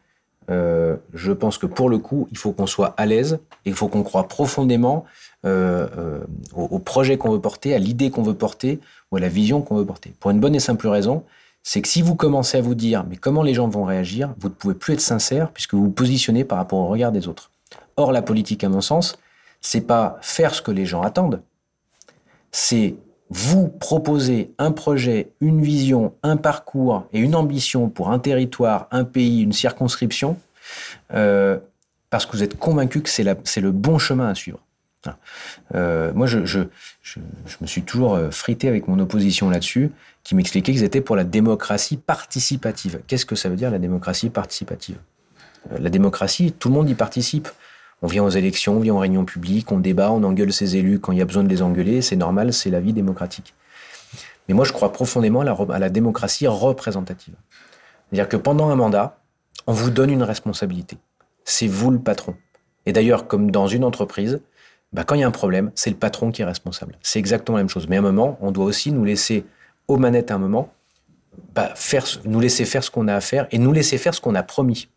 [0.50, 3.76] euh, je pense que pour le coup, il faut qu'on soit à l'aise et il
[3.76, 5.06] faut qu'on croit profondément
[5.46, 6.20] euh, euh,
[6.56, 8.80] au, projet qu'on veut porter, à l'idée qu'on veut porter
[9.12, 10.14] ou à la vision qu'on veut porter.
[10.20, 11.24] Pour une bonne et simple raison,
[11.62, 14.50] c'est que si vous commencez à vous dire mais comment les gens vont réagir, vous
[14.50, 17.52] ne pouvez plus être sincère puisque vous vous positionnez par rapport au regard des autres.
[17.96, 19.20] Or, la politique, à mon sens,
[19.62, 21.42] c'est pas faire ce que les gens attendent,
[22.52, 22.96] c'est
[23.30, 29.04] vous proposer un projet, une vision, un parcours et une ambition pour un territoire, un
[29.04, 30.38] pays, une circonscription,
[31.14, 31.60] euh,
[32.10, 33.24] parce que vous êtes convaincu que c'est
[33.62, 34.60] le bon chemin à suivre.
[35.76, 36.60] Euh, moi, je,
[37.62, 39.92] me suis toujours euh, frité avec mon opposition là-dessus,
[40.24, 43.02] qui m'expliquait qu'ils étaient pour la démocratie participative.
[43.08, 44.98] Qu'est-ce que ça veut dire la démocratie participative?
[45.78, 47.48] La démocratie, tout le monde y participe.
[48.02, 51.00] On vient aux élections, on vient aux réunions publiques, on débat, on engueule ses élus
[51.00, 53.54] quand il y a besoin de les engueuler, c'est normal, c'est la vie démocratique.
[54.48, 57.36] Mais moi, je crois profondément à la, démocratie représentative.
[58.10, 59.20] C'est-à-dire que pendant un mandat,
[59.68, 60.98] on vous donne une responsabilité.
[61.44, 62.36] C'est vous le patron.
[62.86, 64.42] Et d'ailleurs, comme dans une entreprise,
[64.92, 66.98] bah, quand il y a un problème, c'est le patron qui est responsable.
[67.04, 67.88] C'est exactement la même chose.
[67.88, 69.46] Mais à un moment, on doit aussi nous laisser
[69.88, 70.74] aux manettes à un moment,
[71.54, 71.74] bah,
[72.26, 74.44] nous laisser faire ce qu'on a à faire et nous laisser faire ce qu'on a
[74.44, 74.88] promis.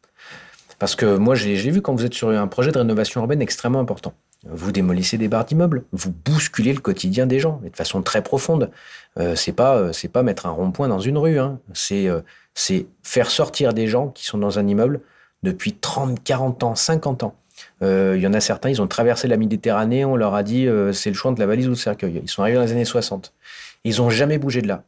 [0.82, 3.78] Parce que moi, j'ai vu quand vous êtes sur un projet de rénovation urbaine extrêmement
[3.78, 4.14] important.
[4.50, 8.20] vous démolissez des barres d'immeubles, vous bousculez le quotidien des gens, mais de façon très
[8.20, 8.68] profonde.
[9.16, 11.60] Euh, c'est pas, euh, c'est pas mettre un rond-point dans une rue, hein.
[11.72, 12.20] c'est, euh,
[12.54, 15.02] c'est faire sortir des gens qui sont dans un immeuble
[15.44, 17.36] depuis 30, 40 ans, 50 ans.
[17.80, 21.10] Il y en a certains, ils ont traversé la Méditerranée, on leur a dit c'est
[21.10, 22.20] le choix de la valise ou le cercueil.
[22.24, 23.32] Ils sont arrivés dans les années 60.
[23.84, 24.82] Ils ont jamais bougé de là.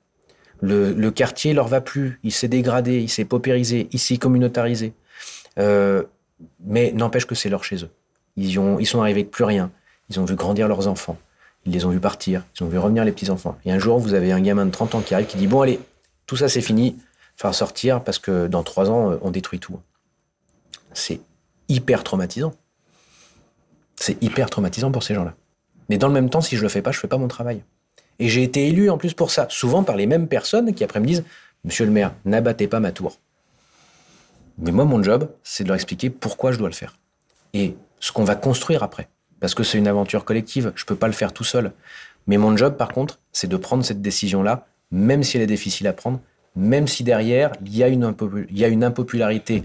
[0.61, 4.93] Le, le quartier leur va plus, il s'est dégradé, il s'est paupérisé, il s'est communautarisé.
[5.57, 7.91] Mais n'empêche que c'est leur chez eux.
[8.37, 9.71] Ils, ont, ils sont arrivés avec plus rien.
[10.11, 11.17] Ils ont vu grandir leurs enfants.
[11.67, 12.45] Ils les ont vus partir.
[12.59, 13.57] Ils ont vu revenir les petits-enfants.
[13.65, 15.63] Et un jour, vous avez un gamin de 30 ans qui arrive qui dit Bon,
[15.63, 15.81] allez,
[16.27, 16.97] tout ça c'est fini,
[17.37, 19.79] faire sortir parce que dans trois ans, euh, on détruit tout.
[20.93, 21.21] C'est
[21.69, 22.53] hyper traumatisant.
[23.97, 25.35] C'est hyper traumatisant pour ces gens-là.
[25.89, 27.63] Mais dans le même temps, si je le fais pas, je fais pas mon travail.
[28.19, 31.01] Et j'ai été élu en plus pour ça, souvent par les mêmes personnes qui après
[31.01, 31.25] me disent
[31.65, 33.19] Monsieur le maire, n'abattez pas ma tour.
[34.59, 36.97] Mais moi, mon job, c'est de leur expliquer pourquoi je dois le faire.
[37.53, 39.09] Et ce qu'on va construire après.
[39.41, 41.73] Parce que c'est une aventure collective, je ne peux pas le faire tout seul.
[42.27, 45.87] Mais mon job, par contre, c'est de prendre cette décision-là, même si elle est difficile
[45.87, 46.21] à prendre,
[46.57, 49.65] même si derrière, il y a une, impopularité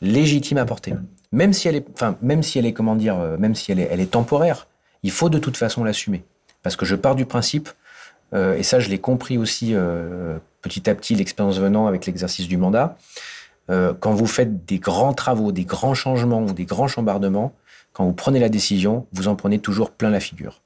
[0.00, 0.94] légitime à porter.
[1.32, 3.80] Même si elle est, enfin, même si elle est, comment dire, euh, même si elle
[3.80, 4.66] est, elle est temporaire,
[5.02, 6.24] il faut de toute façon l'assumer.
[6.62, 7.68] Parce que je pars du principe,
[8.34, 12.46] euh, et ça je l'ai compris aussi euh, petit à petit, l'expérience venant avec l'exercice
[12.48, 12.96] du mandat,
[13.68, 17.52] quand vous faites des grands travaux, des grands changements ou des grands chambardements,
[17.92, 20.62] quand vous prenez la décision, vous en prenez toujours plein la figure.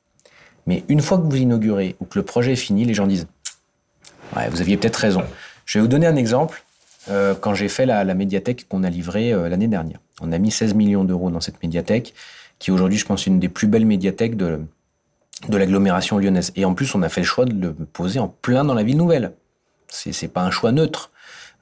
[0.66, 3.26] Mais une fois que vous inaugurez ou que le projet est fini, les gens disent
[4.36, 5.22] Ouais, vous aviez peut-être raison.
[5.66, 6.62] Je vais vous donner un exemple.
[7.10, 10.50] Euh, quand j'ai fait la, médiathèque qu'on a livrée euh, l'année dernière, on a mis
[10.50, 12.14] 16 millions d'euros dans cette médiathèque,
[12.58, 14.60] qui aujourd'hui, je pense, est une des plus belles médiathèques de,
[15.48, 16.52] de l'agglomération lyonnaise.
[16.54, 18.84] Et en plus, on a fait le choix de le poser en plein dans la
[18.84, 19.32] ville nouvelle.
[19.88, 21.10] C'est, c'est pas un choix neutre.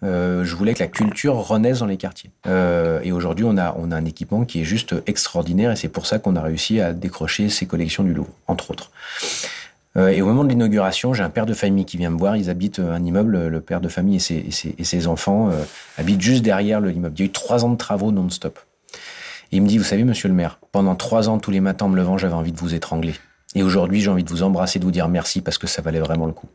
[0.02, 2.30] Euh, je voulais que la culture renaisse dans les quartiers.
[2.46, 5.88] Euh, et aujourd'hui, on a, on a un équipement qui est juste extraordinaire et c'est
[5.88, 8.90] pour ça qu'on a réussi à décrocher ces collections du Louvre, entre autres.
[9.96, 12.36] Euh, et au moment de l'inauguration, j'ai un père de famille qui vient me voir.
[12.36, 15.50] Ils habitent un immeuble, le père de famille et ses, et ses, enfants
[15.98, 17.14] habitent juste derrière l'immeuble.
[17.16, 18.58] Il y a eu trois ans de travaux non-stop.
[19.52, 21.86] Et il me dit, vous savez, monsieur le maire, pendant trois ans, tous les matins
[21.86, 23.14] en me levant, j'avais envie de vous étrangler.
[23.56, 25.98] Et aujourd'hui, j'ai envie de vous embrasser, de vous dire merci parce que ça valait
[25.98, 26.48] vraiment le coup.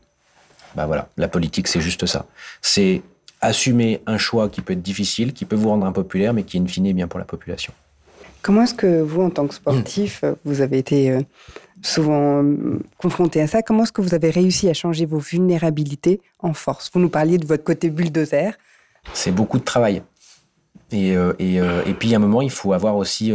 [0.74, 2.24] Bah voilà, la politique, c'est juste ça.
[2.62, 3.02] C'est
[3.46, 6.66] assumer un choix qui peut être difficile, qui peut vous rendre impopulaire, mais qui, in
[6.66, 7.72] fine, est bien pour la population.
[8.42, 10.34] Comment est-ce que vous, en tant que sportif, hmm.
[10.44, 11.20] vous avez été euh,
[11.82, 13.62] souvent euh, confronté à ça?
[13.62, 16.90] Comment est-ce que vous avez réussi à changer vos vulnérabilités en force?
[16.92, 18.52] Vous nous parliez de votre côté bulldozer.
[19.12, 20.02] C'est beaucoup de travail.
[20.92, 23.32] Et, euh, et, et, puis, à un moment, il faut avoir aussi,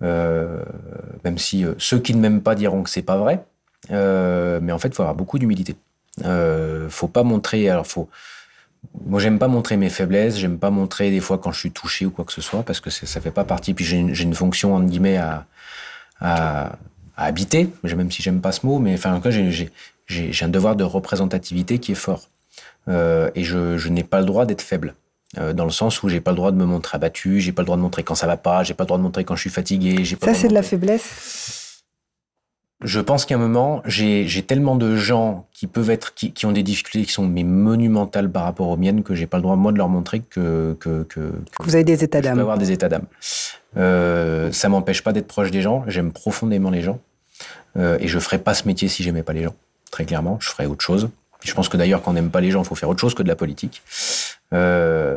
[0.00, 3.44] même si ceux qui ne m'aiment pas diront que c'est pas vrai,
[3.90, 5.76] mais en fait, il faut avoir beaucoup d'humilité.
[6.24, 7.68] Euh, faut pas montrer.
[7.68, 8.08] Alors, faut
[9.06, 12.06] moi, j'aime pas montrer mes faiblesses, j'aime pas montrer des fois quand je suis touché
[12.06, 13.74] ou quoi que ce soit, parce que ça fait pas partie.
[13.74, 15.46] Puis j'ai une, fonction, entre guillemets, à,
[16.20, 16.76] à,
[17.16, 20.48] à habiter, même si j'aime pas ce mot, mais enfin, en tout cas, j'ai un
[20.48, 22.28] devoir de représentativité qui est fort.
[22.88, 24.94] Euh, et je, je n'ai pas le droit d'être faible.
[25.38, 27.62] Euh, dans le sens où j'ai pas le droit de me montrer abattu, j'ai pas
[27.62, 29.34] le droit de montrer quand ça va pas, j'ai pas le droit de montrer quand
[29.34, 29.96] je suis fatigué.
[30.20, 31.63] Pas ça, c'est de la faiblesse?
[32.84, 36.52] Je pense qu'à un moment, j'ai tellement de gens qui peuvent être, qui, qui, ont
[36.52, 39.56] des difficultés qui sont mais monumentales par rapport aux miennes que j'ai pas le droit
[39.56, 42.38] moi de leur montrer que que, que, vous avez des états d'âme.
[42.38, 43.06] Avoir des états d'âme.
[43.76, 45.84] Euh, ça m'empêche pas d'être proche des gens.
[45.88, 47.00] J'aime profondément les gens
[47.76, 49.54] euh, et je ferais pas ce métier si j'aimais pas les gens.
[49.90, 51.08] Très clairement, je ferais autre chose.
[51.42, 53.14] je pense que d'ailleurs, quand on n'aime pas les gens, il faut faire autre chose
[53.14, 53.82] que de la politique.
[54.52, 55.16] Euh,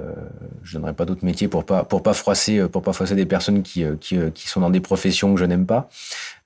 [0.64, 3.62] je donnerais pas d'autres métiers pour pas pour pas froisser pour pas froisser des personnes
[3.62, 5.90] qui, qui, qui sont dans des professions que je n'aime pas.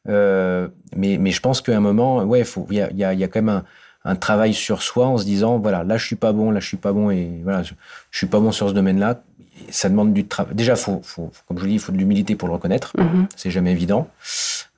[0.10, 3.24] Euh, mais, mais je pense qu'à un moment, ouais, il y a, y, a, y
[3.24, 3.64] a quand même un,
[4.06, 6.68] un, travail sur soi en se disant, voilà, là je suis pas bon, là je
[6.68, 7.74] suis pas bon, et voilà, je,
[8.10, 9.22] je suis pas bon sur ce domaine-là.
[9.70, 10.56] Ça demande du travail.
[10.56, 12.94] Déjà, faut, faut, comme je vous dis, il faut de l'humilité pour le reconnaître.
[12.98, 13.28] Mm-hmm.
[13.36, 14.08] C'est jamais évident.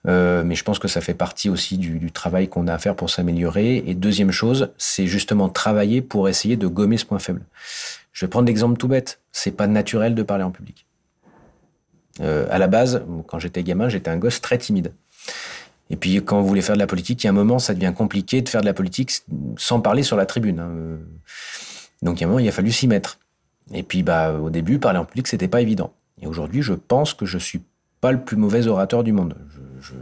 [0.06, 2.78] Euh, mais je pense que ça fait partie aussi du, du travail qu'on a à
[2.78, 3.78] faire pour s'améliorer.
[3.88, 7.44] Et deuxième chose, c'est justement travailler pour essayer de gommer ce point faible.
[8.12, 9.22] Je vais prendre l'exemple tout bête.
[9.32, 10.86] C'est pas naturel de parler en public.
[12.22, 14.94] Euh, à la base, quand j'étais gamin, j'étais un gosse très timide.
[15.90, 17.74] Et puis, quand vous voulez faire de la politique, il y a un moment, ça
[17.74, 19.12] devient compliqué de faire de la politique
[19.58, 20.60] sans parler sur la tribune.
[20.60, 20.72] Hein.
[22.02, 23.20] Donc, il y a un moment, il a fallu s'y mettre.
[23.74, 25.94] Et puis, bah, au début, parler en public, c'était pas évident.
[26.22, 27.62] Et aujourd'hui, je pense que je suis
[28.02, 29.36] pas le plus mauvais orateur du monde.
[29.82, 29.94] Je,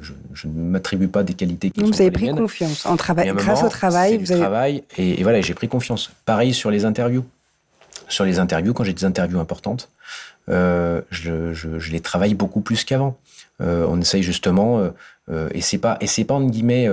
[0.00, 3.62] je, je, ne m'attribue pas des qualités qui Vous avez pris confiance en travail, grâce
[3.62, 4.18] au travail.
[4.18, 4.40] Vous avez...
[4.40, 6.10] travail et, et voilà, j'ai pris confiance.
[6.24, 7.24] Pareil sur les interviews.
[8.08, 9.88] Sur les interviews, quand j'ai des interviews importantes,
[10.48, 13.16] euh, je, les travaille beaucoup plus qu'avant.
[13.62, 14.90] Euh, on essaye justement, euh,
[15.30, 16.88] euh, et c'est pas, et c'est pas en guillemets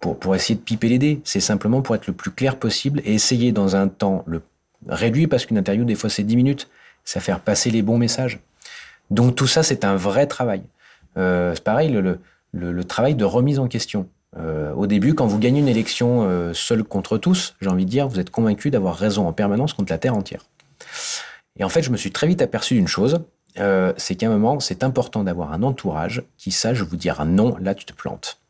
[0.00, 3.00] pour, pour essayer de piper les dés, c'est simplement pour être le plus clair possible
[3.04, 4.24] et essayer dans un temps
[4.88, 6.68] réduit, parce qu'une interview, des fois, c'est 10 minutes,
[7.04, 8.40] ça faire passer les bons messages.
[9.10, 10.62] Donc tout ça, c'est un vrai travail.
[11.16, 12.20] C'est pareil, le,
[12.52, 14.08] le, travail de remise en question.
[14.36, 18.20] Au début, quand vous gagnez une élection seul contre tous, j'ai envie de dire, vous
[18.20, 20.44] êtes convaincu d'avoir raison en permanence contre la Terre entière.
[21.58, 23.20] Et en fait, je me suis très vite aperçu d'une chose,
[23.96, 27.74] c'est qu'à un moment, c'est important d'avoir un entourage qui sache vous dire non, là
[27.74, 28.40] tu te plantes.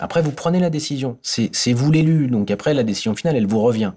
[0.00, 1.18] Après, vous prenez la décision.
[1.22, 3.92] C'est vous l'élu, donc après, la décision finale, elle vous revient.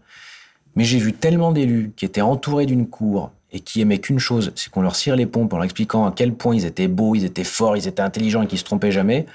[0.75, 4.51] Mais j'ai vu tellement d'élus qui étaient entourés d'une cour, et qui aimaient qu'une chose,
[4.55, 7.15] c'est qu'on leur cire les pompes en leur expliquant à quel point ils étaient beaux,
[7.15, 9.25] ils étaient forts, ils étaient intelligents et qu'ils se trompaient jamais,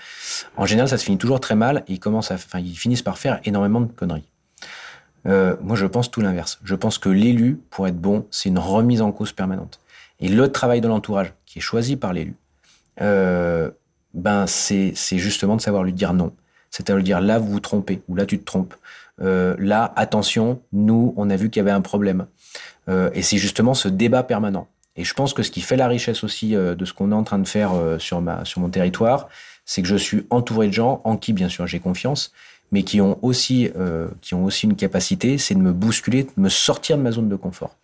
[0.57, 3.87] en général, ça se finit toujours très mal et ils finissent par faire énormément de
[3.87, 4.29] conneries.
[5.27, 6.59] Euh, moi, je pense tout l'inverse.
[6.65, 9.81] Je pense que l'élu, pour être bon, c'est une remise en cause permanente.
[10.23, 12.37] Et le travail de l'entourage, qui est choisi par l'élu,
[13.01, 13.71] euh,
[14.15, 16.33] ben c'est justement de savoir lui dire non.
[16.71, 18.75] C'est à lui dire là, vous vous trompez, ou là, tu te trompes.
[19.21, 22.27] Euh, là, attention, nous, on a vu qu'il y avait un problème.
[22.89, 24.69] Euh, et c'est justement ce débat permanent.
[24.95, 27.25] Et je pense que ce qui fait la richesse aussi de ce qu'on est en
[27.25, 29.29] train de faire sur, ma, sur mon territoire,
[29.65, 32.31] c'est que je suis entouré de gens en qui, bien sûr, j'ai confiance,
[32.73, 33.71] mais qui ont aussi,
[34.21, 37.31] qui ont aussi une capacité, c'est de me bousculer, de me sortir de ma zone
[37.31, 37.75] de confort.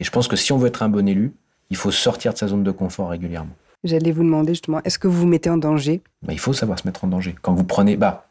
[0.00, 1.32] Et je pense que si on veut être un bon élu,
[1.70, 3.54] il faut sortir de sa zone de confort régulièrement.
[3.84, 6.02] J'allais vous demander justement, est-ce que vous vous mettez en danger?
[6.22, 7.36] Bah, Il faut savoir se mettre en danger.
[7.42, 8.28] Quand vous prenez, bah,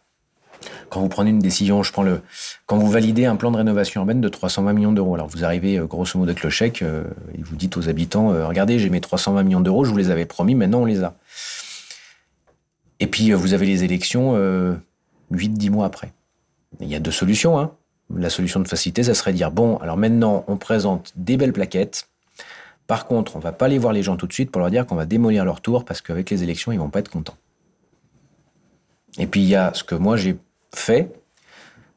[0.89, 2.21] quand vous prenez une décision, je prends le,
[2.65, 5.77] quand vous validez un plan de rénovation urbaine de 320 millions d'euros, alors vous arrivez
[5.77, 7.03] euh, grosso modo avec le chèque euh,
[7.37, 10.09] et vous dites aux habitants, euh, regardez, j'ai mes 320 millions d'euros, je vous les
[10.09, 11.15] avais promis, maintenant on les a.
[12.99, 14.35] Et puis vous avez les élections
[15.31, 16.13] 8-10 mois après.
[16.79, 17.59] Il y a deux solutions.
[17.59, 17.73] Hein.
[18.15, 21.53] La solution de facilité, ça serait de dire, bon, alors maintenant on présente des belles
[21.53, 22.09] plaquettes.
[22.87, 24.85] Par contre, on va pas aller voir les gens tout de suite pour leur dire
[24.85, 27.35] qu'on va démolir leur tour parce qu'avec les élections, ils vont pas être contents.
[29.17, 30.37] Et puis il y a ce que moi j'ai
[30.73, 31.11] fait,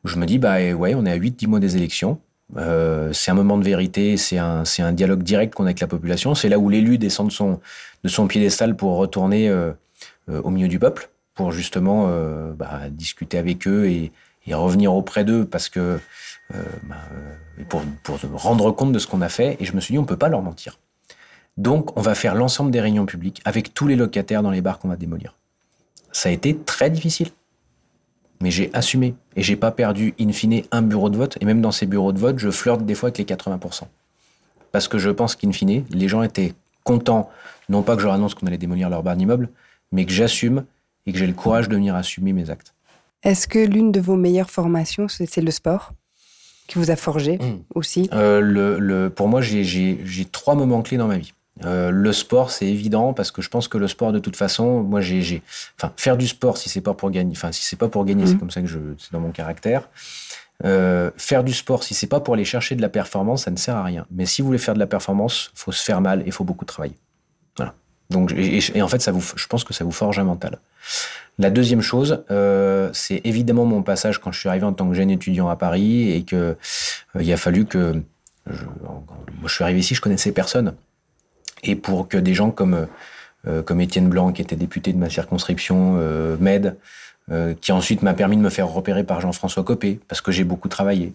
[0.05, 2.19] je me dis, bah ouais, on est à 8-10 mois des élections.
[2.57, 6.35] Euh, c'est un moment de vérité, c'est un, dialogue direct qu'on a avec la population.
[6.35, 7.61] C'est là où l'élu descend de son,
[8.03, 9.73] de son piédestal pour retourner euh,
[10.29, 12.11] euh, au milieu du peuple, pour justement
[12.55, 14.13] bah, discuter avec eux et,
[14.47, 16.01] et revenir auprès d'eux parce que
[16.85, 16.97] bah,
[17.69, 19.57] pour, pour rendre compte de ce qu'on a fait.
[19.61, 20.79] Et je me suis dit, on peut pas leur mentir.
[21.57, 24.79] Donc, on va faire l'ensemble des réunions publiques avec tous les locataires dans les bars
[24.79, 25.37] qu'on va démolir.
[26.11, 27.31] Ça a été très difficile
[28.41, 31.37] mais j'ai assumé et j'ai pas perdu in fine un bureau de vote.
[31.41, 33.83] Et même dans ces bureaux de vote, je flirte des fois avec les 80%.
[34.73, 37.31] Parce que je pense qu'in fine, les gens étaient contents,
[37.69, 39.51] non pas que je leur annonce qu'on allait démolir leur bar d'immeuble,
[39.93, 40.65] mais que j'assume
[41.07, 42.75] et que j'ai le courage de venir assumer mes actes.
[43.23, 45.93] Est-ce que l'une de vos meilleures formations, c'est le sport
[46.67, 47.65] qui vous a forgé mmh.
[47.75, 48.09] aussi?
[48.13, 51.33] Euh, le, Pour moi, j'ai trois moments clés dans ma vie.
[51.65, 54.83] Euh, le sport, c'est évident parce que je pense que le sport, de toute façon,
[54.83, 55.43] moi, j'ai,
[55.77, 58.27] enfin, faire du sport, si c'est pas pour gagner, enfin, si c'est pas pour gagner,
[58.27, 58.39] c'est mmh.
[58.39, 59.89] comme ça que je, c'est dans mon caractère.
[60.65, 63.57] Euh, faire du sport, si c'est pas pour aller chercher de la performance, ça ne
[63.57, 64.07] sert à rien.
[64.11, 66.65] Mais si vous voulez faire de la performance, faut se faire mal et faut beaucoup
[66.65, 66.97] travailler.
[67.57, 67.75] Voilà.
[68.11, 70.59] Donc, et, en fait, ça vous, je pense que ça vous forge un mental.
[71.41, 74.95] La deuxième chose, euh, c'est évidemment mon passage quand je suis arrivé en tant que
[74.95, 76.57] jeune étudiant à Paris et que
[77.19, 78.03] il a fallu que
[78.47, 79.03] je, moi,
[79.47, 80.75] je suis arrivé ici, je connaissais personne.
[81.63, 82.87] Et pour que des gens comme
[83.47, 86.77] euh, Étienne Blanc, qui était député de ma circonscription, euh, m'aident,
[87.31, 90.45] euh, qui ensuite m'a permis de me faire repérer par Jean-François Copé, parce que j'ai
[90.45, 91.15] beaucoup travaillé,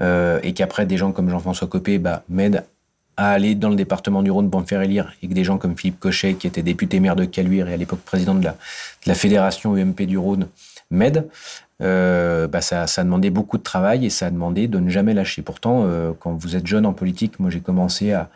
[0.00, 2.64] euh, et qu'après des gens comme Jean-François Copé bah, m'aident
[3.20, 5.58] à aller dans le département du Rhône pour me faire élire, et que des gens
[5.58, 9.14] comme Philippe Cochet, qui était député maire de Caluire et à l'époque président de la,
[9.14, 10.46] fédération UMP du Rhône,
[10.90, 11.28] m'aident,
[11.82, 14.88] euh, bah ça, ça a demandé beaucoup de travail et ça a demandé de ne
[14.88, 15.42] jamais lâcher.
[15.42, 18.30] Pourtant, euh, quand vous êtes jeune en politique, moi j'ai commencé à,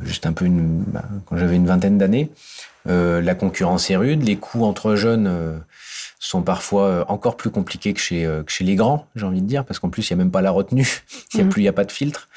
[0.00, 2.30] juste un peu bah, quand j'avais une vingtaine d'années.
[2.88, 5.60] Euh, la concurrence est rude, les coûts entre jeunes
[6.26, 9.46] sont parfois euh, encore plus compliqués que chez, que chez les grands, j'ai envie de
[9.46, 11.04] dire, parce qu'en plus, il n'y a même pas la retenue,
[11.34, 11.48] il n'y a, mmh.
[11.48, 12.28] plus, il y a pas de filtre.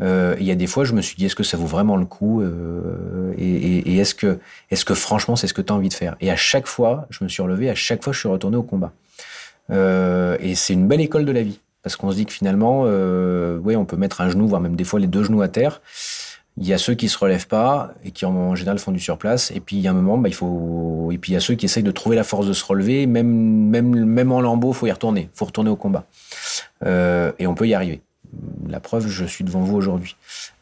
[0.00, 2.06] Il y a des fois, je me suis dit, est-ce que ça vaut vraiment le
[2.06, 4.40] coup Et, et, et est-ce que,
[4.70, 6.16] est que franchement, c'est ce que tu as envie de faire?
[6.20, 8.64] Et à chaque fois, je me suis relevé, à chaque fois, je suis retourné au
[8.64, 8.92] combat.
[9.70, 13.76] et c'est une belle école de la vie, parce qu'on se dit que finalement, oui,
[13.76, 15.80] on peut mettre un genou, voire même des fois les deux genoux à terre.
[16.58, 19.50] Il y a ceux qui se relèvent pas et qui en général font du surplace.
[19.52, 21.10] Et puis il y a un moment, bah, il faut.
[21.12, 23.06] Et puis il y a ceux qui essayent de trouver la force de se relever.
[23.06, 25.30] Même même même en lambeau, faut y retourner.
[25.34, 26.04] Faut retourner au combat.
[26.84, 28.02] Euh, et on peut y arriver.
[28.68, 30.16] La preuve, je suis devant vous aujourd'hui.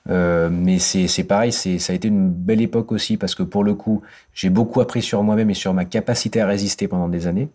[0.09, 3.75] Euh, mais c'est pareil, ça a été une belle époque aussi parce que pour le
[3.75, 7.49] coup, j'ai beaucoup appris sur moi-même et sur ma capacité à résister pendant des années.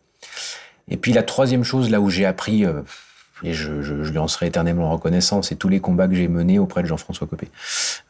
[0.87, 2.65] Et puis la troisième chose là où j'ai appris.
[2.65, 2.81] Euh,
[3.43, 5.41] et je, je, je, lui en serai éternellement reconnaissant.
[5.41, 7.49] C'est tous les combats que j'ai menés auprès de Jean-François Copé,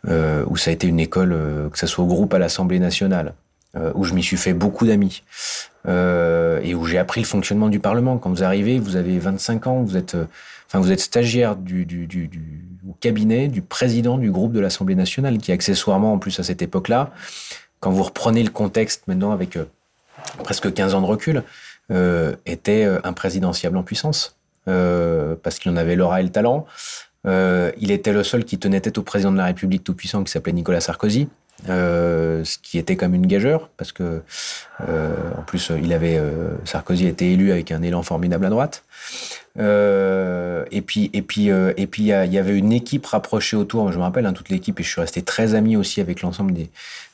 [0.08, 2.80] euh, où ça a été une école, euh, que ce soit au groupe à l'Assemblée
[2.80, 3.34] nationale,
[3.78, 5.24] euh, où je m'y suis fait beaucoup d'amis,
[5.86, 8.18] euh, et où j'ai appris le fonctionnement du Parlement.
[8.18, 10.28] Quand vous arrivez, vous avez 25 ans, vous êtes, euh,
[10.68, 12.64] enfin, vous êtes stagiaire du, du, du, du
[13.02, 17.12] cabinet du président du groupe de l'Assemblée nationale, qui accessoirement, en plus à cette époque-là,
[17.82, 19.58] quand vous reprenez le contexte maintenant avec
[20.44, 21.44] presque 15 ans de recul,
[22.46, 24.35] était imprésidentiable en puissance.
[24.66, 26.66] Parce qu'il en avait l'aura et le talent.
[27.26, 30.32] il était le seul qui tenait tête au président de la République tout puissant qui
[30.32, 31.28] s'appelait Nicolas Sarkozy.
[31.70, 34.22] Euh, ce qui était comme une gageure parce que
[34.88, 38.50] euh, en plus il avait euh, Sarkozy a été élu avec un élan formidable à
[38.50, 38.84] droite
[39.58, 43.92] et puis et puis et puis il y, avait une équipe rapprochée autour.
[43.92, 46.54] Je me rappelle hein, toute l'équipe et je suis resté très ami aussi avec l'ensemble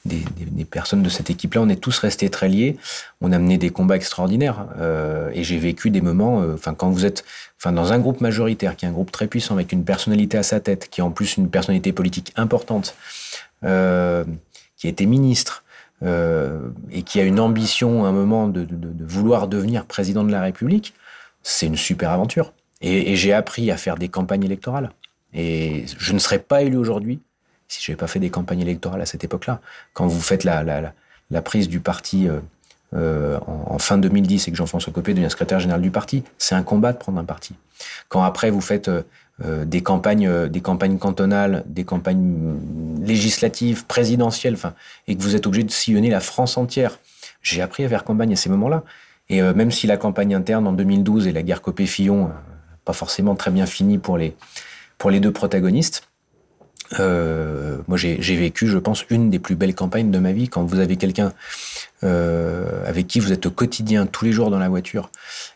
[0.05, 2.77] des personnes de cette équipe là on est tous restés très liés.
[3.21, 4.65] On a mené des combats extraordinaires
[5.33, 7.23] et j'ai vécu des moments enfin quand vous êtes
[7.59, 10.43] enfin dans un groupe majoritaire qui est un groupe très puissant avec une personnalité à
[10.43, 12.95] sa tête qui est en plus une personnalité politique importante
[13.63, 14.23] euh,
[14.77, 15.63] qui a été ministre
[16.01, 18.67] euh, et qui a une ambition à un moment de,
[18.99, 20.95] vouloir devenir président de la République,
[21.43, 22.53] c'est une super aventure.
[22.81, 24.91] Et, j'ai appris à faire des campagnes électorales.
[25.33, 27.21] Et je ne serais pas élu aujourd'hui
[27.67, 29.61] si je n'avais pas fait des campagnes électorales à cette époque-là.
[29.93, 30.93] Quand vous faites la,
[31.41, 32.27] prise du parti
[32.93, 36.63] euh, en, fin 2010 et que Jean-François Copé devient secrétaire général du parti, c'est un
[36.63, 37.55] combat de prendre un parti.
[38.09, 38.89] Quand après vous faites
[39.45, 42.55] euh, des campagnes, euh, des campagnes cantonales, des campagnes
[43.01, 44.57] législatives, présidentielles,
[45.07, 46.99] et que vous êtes obligé de sillonner la France entière.
[47.41, 48.83] J'ai appris à faire campagne à ces moments-là.
[49.29, 52.31] Et euh, même si la campagne interne en 2012 et la guerre Copé-Fillon,
[52.85, 54.35] pas forcément très bien fini pour les,
[54.97, 56.07] pour les deux protagonistes,
[56.99, 60.49] moi j'ai vécu, je pense, une des plus belles campagnes de ma vie.
[60.49, 61.31] Quand vous avez quelqu'un
[62.01, 65.09] avec qui vous êtes au quotidien, tous les jours dans la voiture,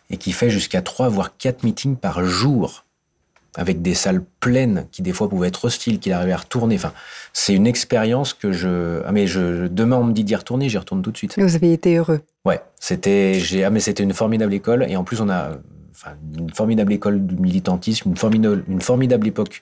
[0.10, 2.85] et qui fait jusqu'à trois voire quatre meetings par jour
[3.58, 6.76] avec des salles pleines qui des fois pouvaient être hostiles, qu'il arrivait à retourner.
[6.76, 6.94] Enfin,
[7.34, 9.02] c'est une expérience que je.
[9.06, 11.40] Ah mais je demain on me dit d'y retourner, j'y retourne tout de suite.
[11.40, 12.22] Vous avez été heureux.
[12.46, 15.52] Ouais, c'était j'ai ah mais c'était une formidable école et en plus on a
[15.92, 19.62] enfin une formidable école du militantisme, une formidable une formidable époque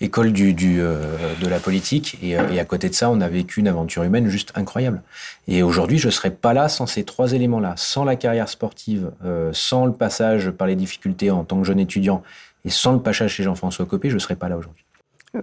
[0.00, 3.20] école du, du euh, de la politique et, euh, et, à côté de ça on
[3.20, 5.02] a vécu une aventure humaine juste incroyable.
[5.48, 9.10] Et aujourd'hui je serais pas là sans ces trois éléments là, sans la carrière sportive,
[9.24, 12.22] euh, sans le passage par les difficultés en tant que jeune étudiant
[12.66, 14.84] et sans le passage chez Jean-François Copé, je ne serais pas là aujourd'hui.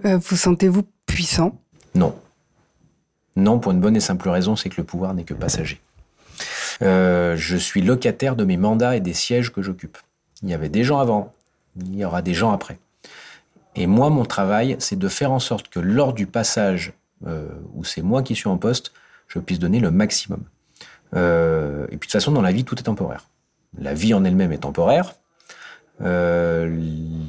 [0.04, 1.58] Euh, vous sentez-vous puissant?
[1.94, 2.14] Non.
[3.34, 5.80] Non, pour une bonne et simple raison, c'est que le pouvoir n'est que passager.
[6.82, 9.96] Euh, je suis locataire de mes mandats et des sièges que j'occupe.
[10.42, 11.32] Il y avait des gens avant,
[11.80, 12.78] il y aura des gens après.
[13.74, 16.92] Et moi, mon travail, c'est de faire en sorte que lors du passage
[17.26, 18.92] euh, où c'est moi qui suis en poste,
[19.28, 20.42] je puisse donner le maximum.
[21.14, 23.28] et puis de toute façon, dans la vie, tout est temporaire.
[23.78, 25.14] La vie en elle-même est temporaire,
[26.02, 26.66] euh,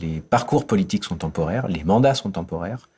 [0.01, 2.89] les parcours politiques sont temporaires, les mandats sont temporaires,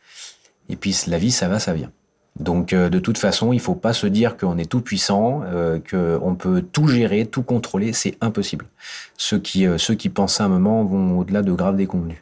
[0.70, 1.92] et puis la vie, ça va, ça vient.
[2.40, 5.80] Donc euh, de toute façon, il faut pas se dire qu'on est tout puissant, euh,
[5.80, 8.66] qu'on peut tout gérer, tout contrôler, c'est impossible.
[9.18, 12.18] Ceux qui, euh, ceux qui pensent à un moment vont au-delà de graves déconvenus.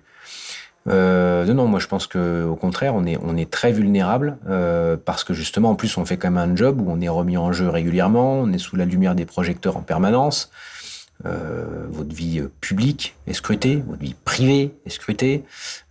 [0.87, 4.97] Euh, non, moi je pense que au contraire, on est on est très vulnérable euh,
[5.03, 7.37] parce que justement en plus on fait quand même un job où on est remis
[7.37, 10.51] en jeu régulièrement, on est sous la lumière des projecteurs en permanence.
[11.25, 15.43] Euh, votre vie euh, publique est scrutée, votre vie privée est scrutée.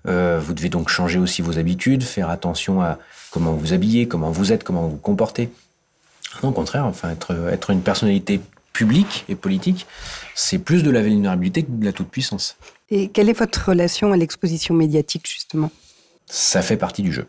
[0.06, 2.98] Euh, vous devez donc changer aussi vos habitudes, faire attention à
[3.30, 5.50] comment vous habillez, comment vous êtes, comment vous vous comportez.
[6.42, 8.40] Non, au contraire, enfin, être, être une personnalité
[8.72, 9.86] publique et politique,
[10.34, 12.56] c'est plus de la vulnérabilité que de la toute-puissance.
[12.90, 15.70] Et quelle est votre relation à l'exposition médiatique, justement?
[16.26, 17.26] Ça fait partie du jeu.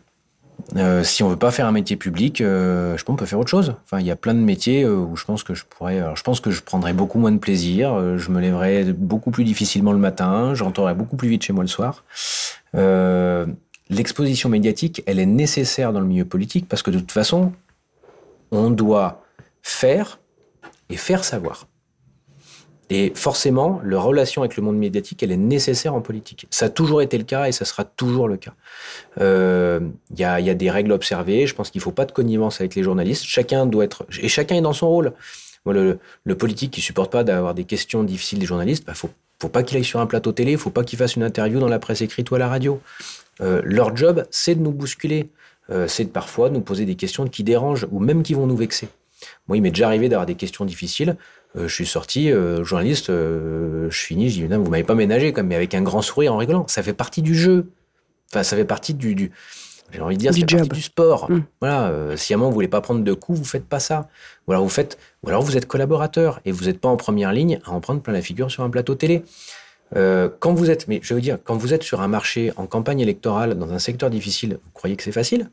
[0.76, 3.38] Euh, si on veut pas faire un métier public, euh, je pense qu'on peut faire
[3.38, 3.74] autre chose.
[3.84, 6.02] Enfin, il y a plein de métiers euh, où je pense que je pourrais.
[6.14, 8.18] je pense que je prendrais beaucoup moins de plaisir.
[8.18, 10.54] Je me lèverais beaucoup plus difficilement le matin.
[10.54, 12.04] J'entrerais beaucoup plus vite chez moi le soir.
[13.88, 17.52] L'exposition médiatique, elle est nécessaire dans le milieu politique parce que de toute façon,
[18.50, 19.22] on doit
[19.62, 20.18] faire
[20.90, 21.68] et faire savoir.
[22.88, 26.46] Et forcément, la relation avec le monde médiatique, elle est nécessaire en politique.
[26.50, 28.54] Ça a toujours été le cas et ça sera toujours le cas.
[29.16, 29.80] Il euh,
[30.16, 31.48] y, a, y, a, des règles observées.
[31.48, 33.24] Je pense qu'il ne faut pas de connivence avec les journalistes.
[33.24, 35.12] Chacun doit être et chacun est dans son rôle.
[35.66, 39.10] Le, le politique qui supporte pas d'avoir des questions difficiles des journalistes, bah, faut,
[39.40, 41.66] faut pas qu'il aille sur un plateau télé, faut pas qu'il fasse une interview dans
[41.66, 42.80] la presse écrite ou à la radio.
[43.40, 45.28] Euh, leur job, c'est de nous bousculer,
[45.70, 48.56] euh, c'est de parfois nous poser des questions qui dérangent ou même qui vont nous
[48.56, 48.88] vexer.
[49.48, 51.16] Moi, il m'est déjà arrivé d'avoir des questions difficiles.
[51.56, 54.94] Euh, je suis sorti, euh, journaliste, euh, je finis, je dis, non, vous m'avez pas
[54.94, 56.66] ménagé, comme, mais avec un grand sourire en rigolant.
[56.68, 57.70] Ça fait partie du jeu.
[58.30, 59.32] Enfin, ça fait partie du, du
[59.92, 61.30] j'ai envie de dire, c'est partie du sport.
[61.30, 61.42] Mm.
[61.60, 63.80] Voilà, euh, si à un moment vous voulez pas prendre de coups, vous faites pas
[63.80, 64.08] ça.
[64.46, 67.32] Ou alors vous faites, ou alors vous êtes collaborateur et vous n'êtes pas en première
[67.32, 69.22] ligne à en prendre plein la figure sur un plateau télé.
[69.94, 72.66] Euh, quand vous êtes, mais je veux dire, quand vous êtes sur un marché en
[72.66, 75.50] campagne électorale dans un secteur difficile, vous croyez que c'est facile?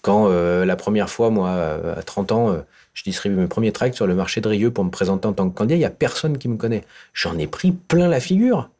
[0.00, 2.56] Quand euh, la première fois, moi, à 30 ans,
[2.96, 5.48] je distribue mes premiers tracts sur le marché de Rieux pour me présenter en tant
[5.50, 5.76] que candidat.
[5.76, 6.82] Il n'y a personne qui me connaît.
[7.12, 8.70] J'en ai pris plein la figure.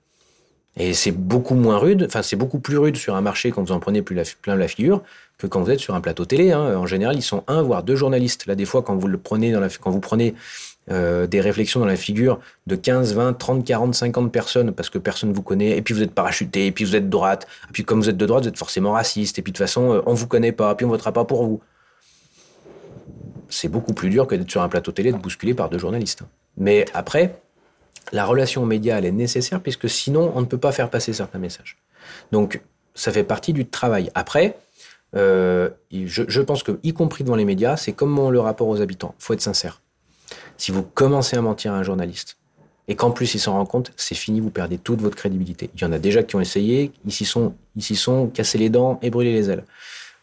[0.78, 3.72] Et c'est beaucoup moins rude, enfin c'est beaucoup plus rude sur un marché quand vous
[3.72, 5.02] en prenez plein la figure
[5.38, 6.52] que quand vous êtes sur un plateau télé.
[6.52, 6.76] Hein.
[6.76, 8.46] En général, ils sont un voire deux journalistes.
[8.46, 9.54] Là, des fois, quand vous le prenez
[10.90, 14.98] euh, des réflexions dans la figure de 15, 20, 30, 40, 50 personnes parce que
[14.98, 17.72] personne ne vous connaît, et puis vous êtes parachuté, et puis vous êtes droite, et
[17.72, 19.94] puis comme vous êtes de droite, vous êtes forcément raciste, et puis de toute façon,
[19.94, 21.60] euh, on vous connaît pas, puis on votera pas pour vous.
[23.48, 26.22] C'est beaucoup plus dur que d'être sur un plateau télé de bousculé par deux journalistes.
[26.56, 27.40] Mais après,
[28.12, 31.12] la relation aux médias, elle est nécessaire puisque sinon, on ne peut pas faire passer
[31.12, 31.76] certains messages.
[32.32, 32.60] Donc,
[32.94, 34.10] ça fait partie du travail.
[34.14, 34.56] Après,
[35.14, 39.14] euh, je, pense que, y compris devant les médias, c'est comme le rapport aux habitants.
[39.18, 39.80] Il faut être sincère.
[40.56, 42.36] Si vous commencez à mentir à un journaliste,
[42.88, 45.70] et qu'en plus il s'en rend compte, c'est fini, vous perdez toute votre crédibilité.
[45.74, 48.98] Il y en a déjà qui ont essayé, ils s'y sont, sont cassés les dents
[49.02, 49.64] et brûlé les ailes.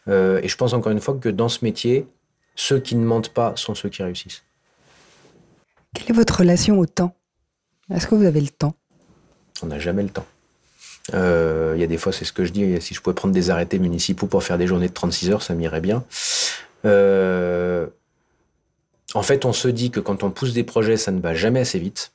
[0.08, 2.06] Euh, et je pense encore une fois que dans ce métier,
[2.54, 4.42] ceux qui ne mentent pas sont ceux qui réussissent.
[5.94, 7.14] Quelle est votre relation au temps?
[7.92, 8.74] Est-ce que vous avez le temps?
[9.62, 10.26] On n'a jamais le temps.
[11.12, 13.34] Euh, il y a des fois, c'est ce que je dis, si je pouvais prendre
[13.34, 16.04] des arrêtés municipaux pour faire des journées de 36 heures, ça m'irait bien.
[16.84, 17.86] Euh,
[19.14, 21.60] en fait, on se dit que quand on pousse des projets, ça ne va jamais
[21.60, 22.12] assez vite.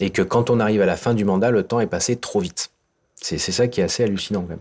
[0.00, 2.40] Et que quand on arrive à la fin du mandat, le temps est passé trop
[2.40, 2.70] vite.
[3.18, 4.58] C'est ça qui est assez hallucinant quand même.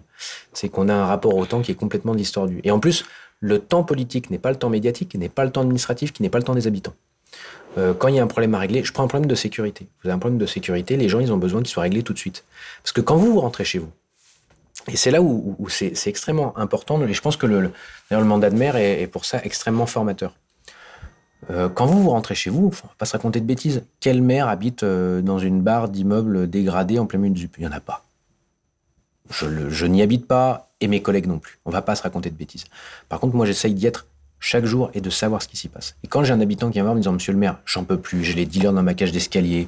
[0.54, 2.62] C'est qu'on a un rapport au temps qui est complètement distordu.
[2.64, 3.04] Et en plus,
[3.46, 6.30] le temps politique n'est pas le temps médiatique, n'est pas le temps administratif, qui n'est
[6.30, 6.96] pas le temps des habitants.
[7.78, 9.88] Euh, quand il y a un problème à régler, je prends un problème de sécurité.
[10.02, 12.14] Vous avez un problème de sécurité, les gens, ils ont besoin qu'il soit réglé tout
[12.14, 12.44] de suite.
[12.82, 13.92] Parce que quand vous, vous rentrez chez vous,
[14.88, 17.72] et c'est là où, c'est extrêmement important, et je pense que le,
[18.12, 20.34] mandat de maire est, pour ça extrêmement formateur.
[21.52, 23.84] Euh, quand vous, vous rentrez chez vous, on va pas se raconter de bêtises.
[24.00, 27.68] Quel maire habite euh, dans une barre d'immeubles dégradés en plein milieu du Il n'y
[27.68, 28.05] en a pas.
[29.30, 31.60] Je, n'y habite pas, et mes collègues non plus.
[31.66, 32.66] On va pas se raconter de bêtises.
[33.10, 34.08] Par contre, moi, j'essaye d'y être
[34.40, 35.96] chaque jour et de savoir ce qui s'y passe.
[36.04, 37.98] Et quand j'ai un habitant qui vient voir me disant Monsieur le maire, j'en peux
[37.98, 39.68] plus, j'ai les dealers dans ma cage d'escalier,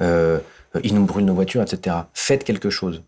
[0.00, 0.38] euh,
[0.82, 1.96] ils nous brûlent nos voitures, etc.
[2.12, 3.02] Faites quelque chose.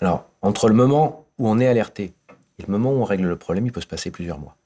[0.00, 2.12] Alors, entre le moment où on est alerté
[2.58, 4.56] et le moment où on règle le problème, il peut se passer plusieurs mois.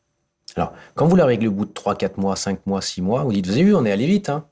[0.57, 3.25] Alors, quand vous la réglez au bout de 3, 4 mois, 5 mois, 6 mois,
[3.25, 4.29] vous dites, vous avez vu, on est allé vite.
[4.29, 4.47] Hein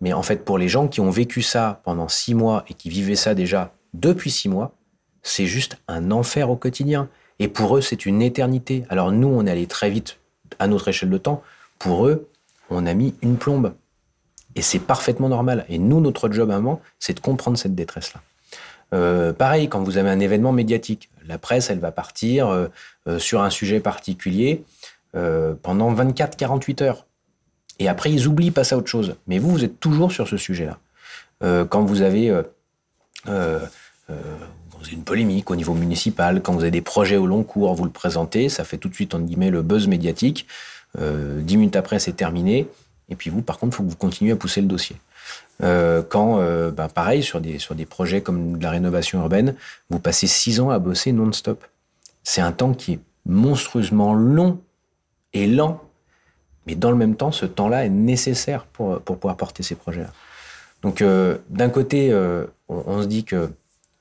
[0.00, 2.90] Mais en fait, pour les gens qui ont vécu ça pendant 6 mois et qui
[2.90, 4.76] vivaient ça déjà depuis 6 mois,
[5.22, 7.08] c'est juste un enfer au quotidien.
[7.38, 8.84] Et pour eux, c'est une éternité.
[8.88, 10.18] Alors nous, on est allé très vite
[10.58, 11.42] à notre échelle de temps.
[11.78, 12.28] Pour eux,
[12.68, 13.74] on a mis une plombe.
[14.56, 15.64] Et c'est parfaitement normal.
[15.68, 18.20] Et nous, notre job à un moment, c'est de comprendre cette détresse-là.
[18.92, 22.66] Euh, pareil, quand vous avez un événement médiatique, la presse, elle va partir euh,
[23.06, 24.64] euh, sur un sujet particulier
[25.62, 27.04] pendant 24-48 heures.
[27.80, 29.16] Et après, ils oublient, passer à autre chose.
[29.26, 30.78] Mais vous, vous êtes toujours sur ce sujet-là.
[31.66, 32.32] quand vous avez
[34.86, 37.84] avez une polémique au niveau municipal, quand vous avez des projets au long cours, vous
[37.84, 40.46] le présentez, ça fait tout de suite, entre guillemets, le buzz médiatique.
[40.98, 42.68] Euh, dix minutes après, c'est terminé.
[43.08, 44.96] Et puis vous, par contre, il faut que vous continuez à pousser le dossier.
[45.62, 49.54] Euh, quand, euh, ben, pareil, sur des, sur des projets comme de la rénovation urbaine,
[49.90, 51.64] vous passez six ans à bosser non-stop.
[52.22, 54.60] C'est un temps qui est monstrueusement long
[55.32, 55.82] et lent.
[56.66, 60.12] Mais dans le même temps, ce temps-là est nécessaire pour, pour pouvoir porter ces projets-là.
[60.82, 61.04] Donc,
[61.50, 62.14] d'un côté,
[62.68, 63.50] on, se dit que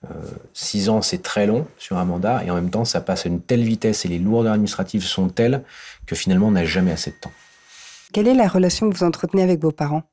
[0.06, 0.14] euh,
[0.54, 3.30] six ans, c'est très long sur un mandat, et en même temps, ça passe à
[3.30, 5.64] une telle vitesse et les lourdeurs administratives sont telles
[6.06, 7.32] que finalement, on n'a jamais assez de temps.
[8.14, 10.04] Quelle est la relation que vous entretenez avec vos parents?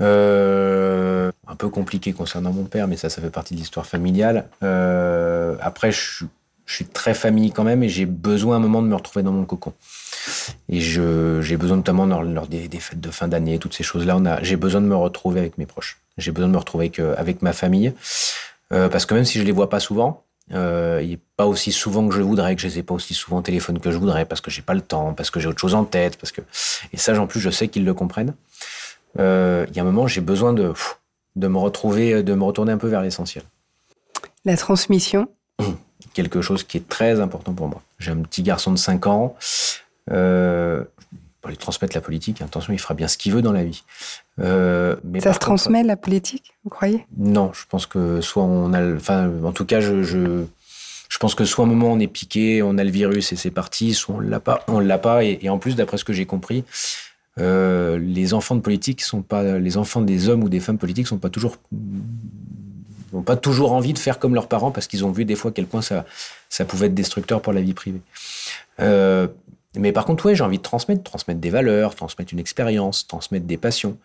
[0.00, 4.48] Euh, Un peu compliqué concernant mon père, mais ça, ça fait partie de l'histoire familiale.
[4.62, 6.24] Euh, après, je,
[6.64, 9.44] suis très famille quand même, et j'ai besoin un moment de me retrouver dans mon
[9.44, 9.72] cocon.
[10.68, 14.80] Et j'ai besoin notamment lors, des, fêtes de fin d'année, toutes ces choses-là, j'ai besoin
[14.80, 15.98] de me retrouver avec mes proches.
[16.18, 17.92] J'ai besoin de me retrouver avec, avec ma famille.
[18.72, 21.72] Euh, parce que même si je les vois pas souvent, euh, il n'est pas aussi
[21.72, 23.98] souvent que je voudrais, que je les ai pas aussi souvent au téléphone que je
[23.98, 26.32] voudrais, parce que j'ai pas le temps, parce que j'ai autre chose en tête, parce
[26.32, 26.40] que
[26.92, 28.34] et ça, en plus, je sais qu'ils le comprennent.
[29.18, 30.72] Euh, il y a un moment, j'ai besoin de
[31.34, 33.42] de me retrouver, de me retourner un peu vers l'essentiel.
[34.44, 35.28] La transmission.
[36.12, 37.80] Quelque chose qui est très important pour moi.
[37.98, 39.34] J'ai un petit garçon de 5 ans.
[40.10, 40.84] Euh,
[41.42, 42.40] pour lui transmettre la politique.
[42.40, 43.82] Attention, il fera bien ce qu'il veut dans la vie.
[44.40, 47.04] Euh, mais ça se transmet la politique, vous croyez?
[47.18, 50.44] Non, je pense que soit on a, enfin, en tout cas, je, je,
[51.08, 53.50] je, pense que soit un moment on est piqué, on a le virus et c'est
[53.50, 55.24] parti, soit on l'a pas, on l'a pas.
[55.24, 56.62] Et, en plus, d'après ce que j'ai compris,
[57.40, 61.08] euh, les enfants de politique sont pas, les enfants des hommes ou des femmes politiques
[61.08, 61.56] sont pas toujours
[63.12, 65.50] n'ont pas toujours envie de faire comme leurs parents parce qu'ils ont vu des fois
[65.50, 66.06] à quel point ça,
[66.48, 68.00] ça pouvait être destructeur pour la vie privée.
[68.80, 69.28] Euh,
[69.76, 73.46] mais par contre, oui, j'ai envie de transmettre, transmettre des valeurs, transmettre une expérience, transmettre
[73.46, 73.96] des passions.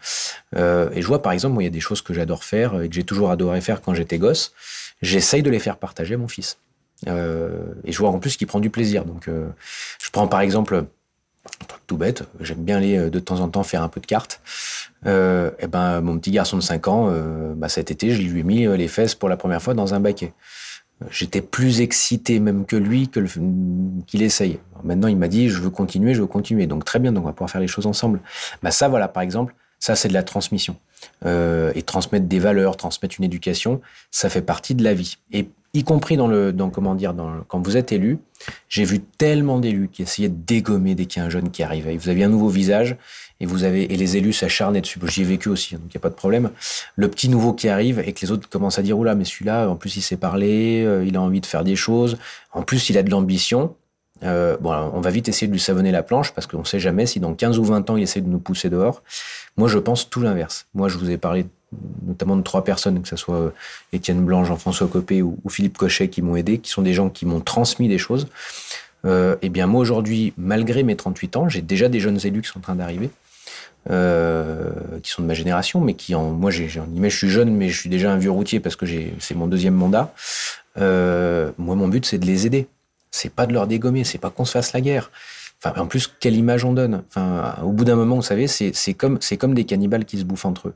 [0.55, 2.81] Euh, et je vois, par exemple, moi, il y a des choses que j'adore faire
[2.81, 4.53] et que j'ai toujours adoré faire quand j'étais gosse.
[5.01, 6.57] J'essaye de les faire partager à mon fils.
[7.07, 9.05] Euh, et je vois en plus qu'il prend du plaisir.
[9.05, 9.49] Donc, euh,
[10.01, 10.85] je prends par exemple,
[11.61, 13.99] un truc tout bête, j'aime bien aller euh, de temps en temps faire un peu
[13.99, 14.41] de cartes.
[15.05, 18.41] Euh, et ben, mon petit garçon de 5 ans, euh, bah, cet été, je lui
[18.41, 20.33] ai mis les fesses pour la première fois dans un baquet.
[21.11, 23.09] J'étais plus excité même que lui
[24.07, 24.59] qu'il essaye.
[24.83, 26.65] maintenant, il m'a dit, je veux continuer, je veux continuer.
[26.65, 28.19] Donc très bien, donc on va pouvoir faire les choses ensemble.
[28.63, 30.75] Bah ça, voilà, par exemple, ça c'est de la transmission.
[31.25, 35.17] Euh, et transmettre des valeurs, transmettre une éducation, ça fait partie de la vie.
[35.31, 38.19] Et y compris dans le, dans comment dire, dans quand vous êtes élu,
[38.69, 41.63] j'ai vu tellement d'élus qui essayaient de dégommer dès qu'il y a un jeune qui
[41.63, 41.97] arrivait.
[41.97, 42.97] Vous aviez un nouveau visage
[43.39, 44.99] et vous avez et les élus s'acharnaient dessus.
[45.07, 46.51] J'y ai vécu aussi, donc il n'y a pas de problème.
[46.95, 49.69] Le petit nouveau qui arrive et que les autres commencent à dire oula, mais celui-là,
[49.69, 52.17] en plus il sait parler, euh, il a envie de faire des choses,
[52.53, 53.75] en plus il a de l'ambition.
[54.23, 56.79] Euh, bon, on va vite essayer de lui savonner la planche parce qu'on ne sait
[56.79, 59.03] jamais si dans 15 ou 20 ans il essaie de nous pousser dehors.
[59.57, 60.67] Moi, je pense tout l'inverse.
[60.73, 61.45] Moi, je vous ai parlé
[62.05, 63.49] notamment de trois personnes, que ce soit euh,
[63.93, 67.25] Étienne Blanc, Jean-François Copé ou, Philippe Cochet, qui m'ont aidé, qui sont des gens qui
[67.25, 68.27] m'ont transmis des choses.
[69.05, 72.49] Euh, eh bien, moi, aujourd'hui, malgré mes 38 ans, j'ai déjà des jeunes élus qui
[72.49, 73.09] sont en train d'arriver.
[73.89, 74.69] Euh,
[75.01, 77.89] qui sont de ma génération, mais qui en moi je suis jeune, mais je suis
[77.89, 78.85] déjà un vieux routier parce que
[79.19, 80.13] c'est mon deuxième mandat.
[80.75, 82.67] Moi, mon but c'est de les aider.
[83.11, 85.09] C'est pas de leur dégommer, c'est pas qu'on se fasse la guerre.
[85.63, 87.03] Enfin, en plus, quelle image on donne?
[87.63, 90.73] Au bout d'un moment, vous savez, c'est comme des cannibales qui se bouffent entre eux.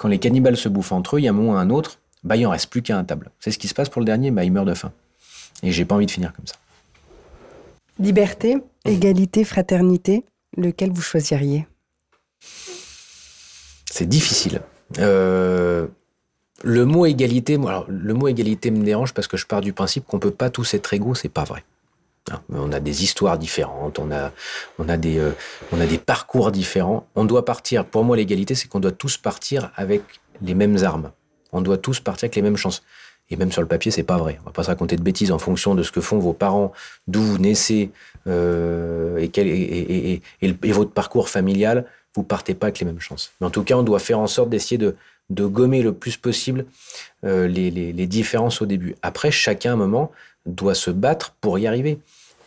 [0.00, 1.98] Quand les cannibales se bouffent entre eux, il y a un moment ou un autre,
[2.24, 3.30] bah il en reste plus qu'à un table.
[3.38, 4.92] C'est ce qui se passe pour le dernier, bah il meurt de faim.
[5.62, 6.54] Et j'ai pas envie de finir comme ça.
[7.98, 10.24] Liberté, égalité, fraternité,
[10.56, 11.66] lequel vous choisiriez?
[13.90, 14.62] C'est difficile.
[15.00, 15.86] Euh,
[16.64, 20.06] le mot égalité, alors, le mot égalité me dérange parce que je pars du principe
[20.06, 21.62] qu'on peut pas tous être égaux, c'est pas vrai.
[22.30, 24.32] Hein, on a des histoires différentes, on a,
[24.78, 25.32] on a des, euh,
[25.72, 27.06] on a des parcours différents.
[27.14, 27.84] On doit partir.
[27.84, 30.02] Pour moi, l'égalité, c'est qu'on doit tous partir avec
[30.42, 31.12] les mêmes armes.
[31.52, 32.82] On doit tous partir avec les mêmes chances.
[33.30, 34.38] Et même sur le papier, c'est pas vrai.
[34.42, 36.72] On va pas se raconter de bêtises en fonction de ce que font vos parents,
[37.06, 37.90] d'où vous naissez
[38.26, 43.32] euh, et, quel, votre parcours familial vous partez pas avec les mêmes chances.
[43.40, 44.96] Mais en tout cas, on doit faire en sorte d'essayer de,
[45.30, 46.66] gommer le plus possible
[47.24, 48.96] euh, les, les, les, différences au début.
[49.02, 50.10] Après, chacun, à un moment,
[50.46, 51.98] doit se battre pour y arriver.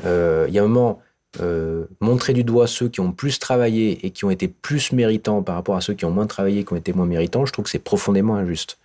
[0.05, 1.01] Euh, il y a un moment,
[1.41, 5.41] euh, montrer du doigt ceux qui ont plus travaillé et qui ont été plus méritants
[5.41, 7.53] par rapport à ceux qui ont moins travaillé et qui ont été moins méritants, je
[7.53, 8.77] trouve que c'est profondément injuste.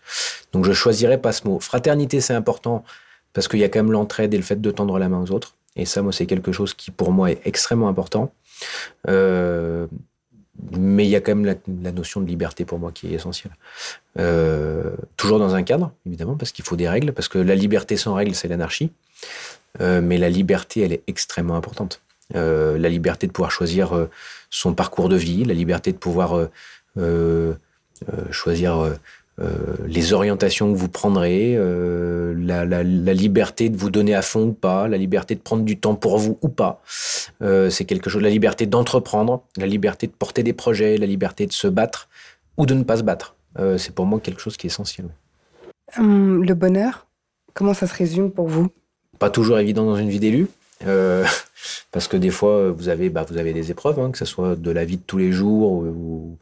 [0.52, 1.60] Donc je choisirais pas ce mot.
[1.60, 2.84] Fraternité, c'est important
[3.32, 5.30] parce qu'il y a quand même l'entraide et le fait de tendre la main aux
[5.30, 5.54] autres.
[5.76, 8.32] Et ça, moi, c'est quelque chose qui, pour moi, est extrêmement important.
[9.08, 9.86] Euh,
[10.72, 13.52] mais il y a quand même la, notion de liberté pour moi qui est essentielle.
[14.18, 17.96] Euh, toujours dans un cadre, évidemment, parce qu'il faut des règles, parce que la liberté
[17.96, 18.90] sans règles, c'est l'anarchie.
[19.80, 22.00] Euh, mais la liberté, elle est extrêmement importante.
[22.34, 24.08] Euh, la liberté de pouvoir choisir
[24.50, 26.48] son parcours de vie, la liberté de pouvoir
[28.30, 28.96] choisir
[29.86, 34.48] les orientations que vous prendrez, euh, la, la, la, liberté de vous donner à fond
[34.48, 36.82] ou pas, la liberté de prendre du temps pour vous ou pas.
[37.42, 41.46] Euh, c'est quelque chose, la liberté d'entreprendre, la liberté de porter des projets, la liberté
[41.46, 42.08] de se battre
[42.56, 43.36] ou de ne pas se battre.
[43.58, 45.08] Euh, c'est pour moi quelque chose qui est essentiel.
[45.96, 47.06] Hum, le bonheur,
[47.54, 48.68] comment ça se résume pour vous?
[49.18, 50.48] Pas toujours évident dans une vie d'élu.
[50.86, 51.24] Euh,
[51.92, 54.56] parce que des fois, vous avez, bah, vous avez des épreuves, hein, que ce soit
[54.56, 56.38] de la vie de tous les jours ou,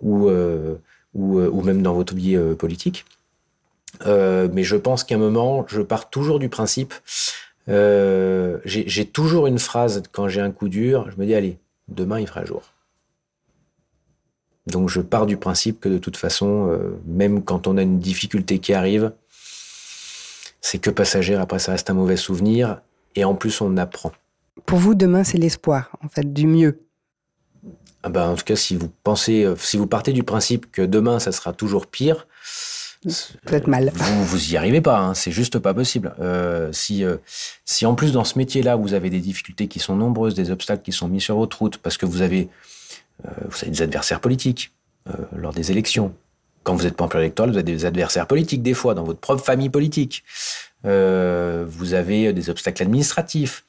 [0.00, 0.76] ou euh,
[1.14, 3.04] ou, euh, ou même dans votre vie euh, politique.
[4.06, 6.94] Euh, mais je pense qu'à un moment, je pars toujours du principe,
[7.66, 11.58] j'ai toujours une phrase quand j'ai un coup dur, je me dis, allez,
[11.88, 12.62] demain il fera jour.
[14.66, 18.58] Donc je pars du principe que de toute façon, même quand on a une difficulté
[18.58, 19.12] qui arrive,
[20.60, 22.80] c'est que passagère, après ça reste un mauvais souvenir,
[23.14, 24.12] et en plus on apprend.
[24.66, 26.80] Pour vous, demain, c'est l'espoir, en fait, du mieux.
[28.02, 30.82] Ah bah, en tout cas, si vous pensez, euh, si vous partez du principe que
[30.82, 32.26] demain ça sera toujours pire,
[33.46, 33.92] peut-être mal.
[33.94, 36.14] Vous, vous y arrivez pas, hein, c'est juste pas possible.
[36.20, 37.16] Euh, si, euh,
[37.64, 40.82] si en plus dans ce métier-là vous avez des difficultés qui sont nombreuses, des obstacles
[40.82, 42.48] qui sont mis sur votre route, parce que vous avez,
[43.26, 44.72] euh, vous avez des adversaires politiques
[45.08, 46.14] euh, lors des élections.
[46.62, 49.04] Quand vous êtes pas en période électorale, vous avez des adversaires politiques des fois dans
[49.04, 50.24] votre propre famille politique.
[50.84, 53.64] Euh, vous avez des obstacles administratifs.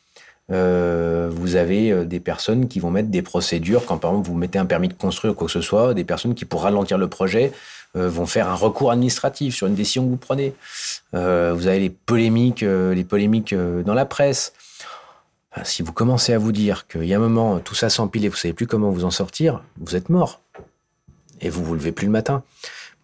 [0.51, 4.35] Euh, vous avez euh, des personnes qui vont mettre des procédures, quand par exemple vous
[4.35, 6.97] mettez un permis de construire ou quoi que ce soit, des personnes qui, pour ralentir
[6.97, 7.51] le projet,
[7.95, 10.53] euh, vont faire un recours administratif sur une décision que vous prenez.
[11.13, 14.53] Vous avez les polémiques, les polémiques dans la presse.
[15.63, 18.29] Si vous commencez à vous dire qu'il y a un moment, tout ça s'empile et
[18.29, 20.39] vous savez plus comment vous en sortir, vous êtes mort.
[21.41, 22.43] Et vous vous levez plus le matin.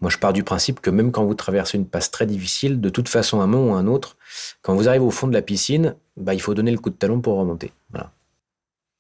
[0.02, 2.90] Moi, je pars du principe que même quand vous traversez une passe très difficile, de
[2.90, 4.18] toute façon, un moment ou un autre,
[4.62, 6.96] quand vous arrivez au fond de la piscine, bah, il faut donner le coup de
[6.96, 7.72] talon pour remonter.
[7.92, 8.12] Voilà.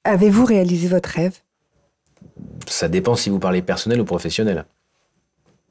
[0.03, 1.37] Avez-vous réalisé votre rêve?
[2.67, 4.65] Ça dépend si vous parlez personnel ou professionnel.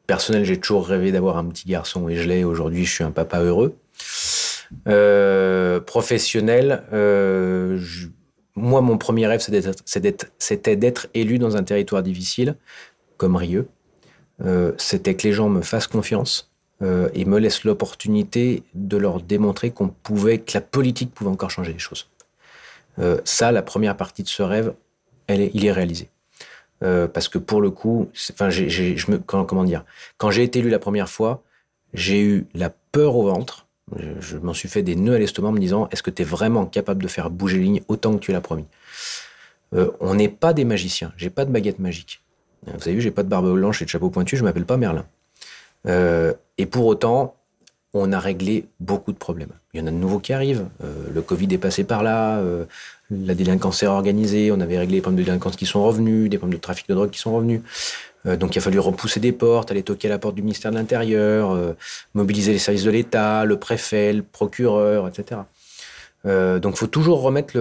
[0.07, 2.45] Personnel, j'ai toujours rêvé d'avoir un petit garçon et je l'ai.
[2.45, 3.77] Aujourd'hui, je suis un papa heureux.
[4.87, 8.09] Euh, professionnel, euh, je...
[8.55, 12.57] moi, mon premier rêve, c'était d'être élu dans un territoire difficile,
[13.16, 13.68] comme Rieux,
[14.76, 16.51] c'était que les gens me fassent confiance
[16.82, 21.72] et me laissent l'opportunité de leur démontrer qu'on pouvait, que la politique pouvait encore changer
[21.72, 22.09] les choses.
[23.24, 24.74] ça, la première partie de ce rêve,
[25.26, 26.11] elle est, il est réalisé.
[26.80, 29.84] parce que pour le coup, enfin, je me, comment dire,
[30.18, 31.43] quand j'ai été élu la première fois,
[31.97, 33.66] j'ai eu la peur au ventre.
[34.20, 36.24] Je, m'en suis fait des nœuds à l'estomac en me disant est-ce que tu es
[36.24, 38.66] vraiment capable de faire bouger les lignes autant que tu l'as promis?
[39.74, 41.12] Euh, On n'est pas des magiciens.
[41.16, 42.22] J'ai pas de baguette magique.
[42.64, 44.36] Vous avez vu, j'ai pas de barbe blanche et de chapeau pointu.
[44.36, 45.04] Je m'appelle pas Merlin.
[45.86, 47.36] Euh, et pour autant,
[47.94, 49.52] on a réglé beaucoup de problèmes.
[49.72, 50.66] Il y en a de nouveaux qui arrivent.
[50.84, 52.42] Euh, le Covid est passé par là.
[53.11, 54.50] la délinquance est organisée.
[54.50, 56.94] On avait réglé les problèmes de délinquance qui sont revenus, des problèmes de trafic de
[56.94, 57.61] drogue qui sont revenus.
[58.26, 60.70] Euh, donc il a fallu repousser des portes, aller toquer à la porte du ministère
[60.70, 61.72] de l'Intérieur, euh,
[62.14, 65.42] mobiliser les services de l'État, le préfet, le procureur, etc.
[66.26, 67.57] Euh, donc il faut toujours remettre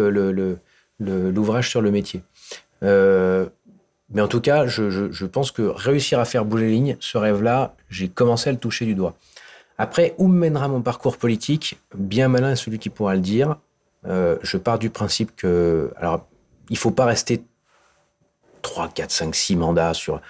[1.00, 2.22] l'ouvrage sur le métier.
[4.10, 7.76] Mais en tout cas, je, pense que réussir à faire bouger les lignes, ce rêve-là,
[7.90, 9.16] j'ai commencé à le toucher du doigt.
[9.78, 11.80] Après, où mènera mon parcours politique?
[11.96, 13.58] Bien malin est celui qui pourra le dire.
[14.06, 16.28] je pars du principe que, alors,
[16.70, 17.44] il faut pas rester
[18.62, 20.22] 3, 4, 5, 6 mandats sur,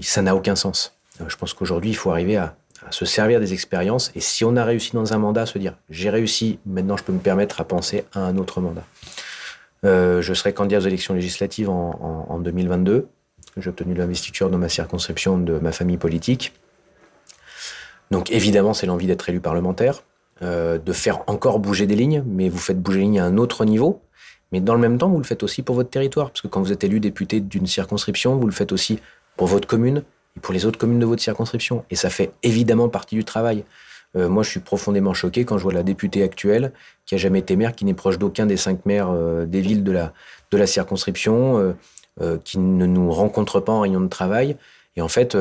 [0.00, 0.96] ça n'a aucun sens.
[1.20, 2.56] Euh, je pense qu'aujourd'hui, il faut arriver à,
[2.90, 4.10] se servir des expériences.
[4.16, 7.12] Et si on a réussi dans un mandat, se dire j'ai réussi, maintenant je peux
[7.12, 8.84] me permettre à penser à un autre mandat.
[9.84, 13.08] Euh, je serai candidat aux élections législatives en, 2022.
[13.56, 16.52] J'ai obtenu l'investiture dans ma circonscription de ma famille politique.
[18.10, 20.02] Donc évidemment, c'est l'envie d'être élu parlementaire,
[20.42, 23.38] euh, de faire encore bouger des lignes, mais vous faites bouger les lignes à un
[23.38, 24.02] autre niveau.
[24.52, 26.60] Mais dans le même temps, vous le faites aussi pour votre territoire, parce que quand
[26.60, 28.98] vous êtes élu député d'une circonscription, vous le faites aussi
[29.36, 30.02] pour votre commune
[30.36, 31.84] et pour les autres communes de votre circonscription.
[31.90, 33.64] Et ça fait évidemment partie du travail.
[34.16, 36.72] Euh, moi, je suis profondément choqué quand je vois la députée actuelle,
[37.06, 39.84] qui a jamais été maire, qui n'est proche d'aucun des cinq maires euh, des villes
[39.84, 40.12] de la,
[40.50, 41.74] de la circonscription,
[42.20, 44.56] euh, qui ne nous rencontre pas en réunion de travail.
[44.96, 45.34] Et en fait,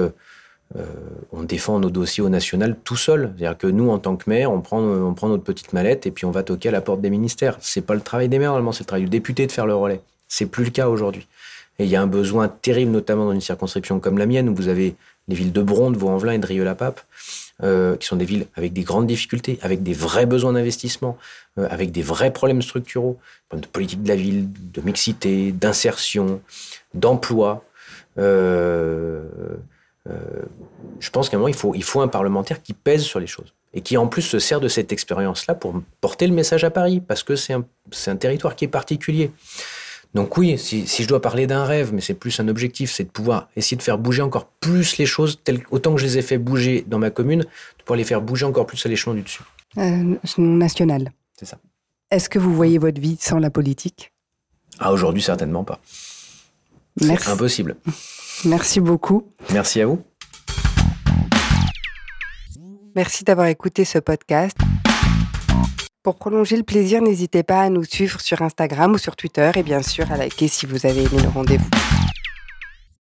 [1.33, 3.33] on défend nos dossiers au national tout seul.
[3.35, 6.11] C'est-à-dire que nous, en tant que maire, on prend, on prend notre petite mallette et
[6.11, 7.57] puis on va toquer à la porte des ministères.
[7.59, 9.75] C'est pas le travail des maires, normalement, c'est le travail du député de faire le
[9.75, 9.99] relais.
[10.29, 11.27] C'est plus le cas aujourd'hui.
[11.77, 14.55] Et il y a un besoin terrible, notamment dans une circonscription comme la mienne, où
[14.55, 14.95] vous avez
[15.27, 17.01] les villes de Bronde, Vaux-en-Velin et de Rieux-la-Pape,
[17.63, 21.17] euh, qui sont des villes avec des grandes difficultés, avec des vrais besoins d'investissement,
[21.59, 23.19] euh, avec des vrais problèmes structuraux,
[23.53, 26.41] de politique de la ville, de mixité, d'insertion,
[26.93, 27.63] d'emploi.
[28.17, 29.23] Euh,
[30.99, 33.81] je pense qu'à un moment, il faut, un parlementaire qui pèse sur les choses et
[33.81, 37.23] qui en plus se sert de cette expérience-là pour porter le message à Paris, parce
[37.23, 39.31] que c'est un territoire qui est particulier.
[40.13, 43.09] Donc oui, si, je dois parler d'un rêve, mais c'est plus un objectif, c'est de
[43.09, 45.39] pouvoir essayer de faire bouger encore plus les choses,
[45.71, 48.45] autant que je les ai fait bouger dans ma commune, de pouvoir les faire bouger
[48.45, 49.43] encore plus à l'échelon du dessus.
[49.77, 51.11] Euh, national.
[51.37, 51.57] C'est ça.
[52.09, 54.11] Est-ce que vous voyez votre vie sans la politique?
[54.79, 55.79] Ah, aujourd'hui, certainement pas.
[57.01, 57.25] Merci.
[57.25, 57.77] C'est impossible.
[58.43, 59.31] Merci beaucoup.
[59.53, 60.01] Merci à vous.
[62.95, 64.57] Merci d'avoir écouté ce podcast.
[66.03, 69.61] Pour prolonger le plaisir, n'hésitez pas à nous suivre sur Instagram ou sur Twitter et
[69.61, 71.69] bien sûr à liker si vous avez aimé le rendez-vous.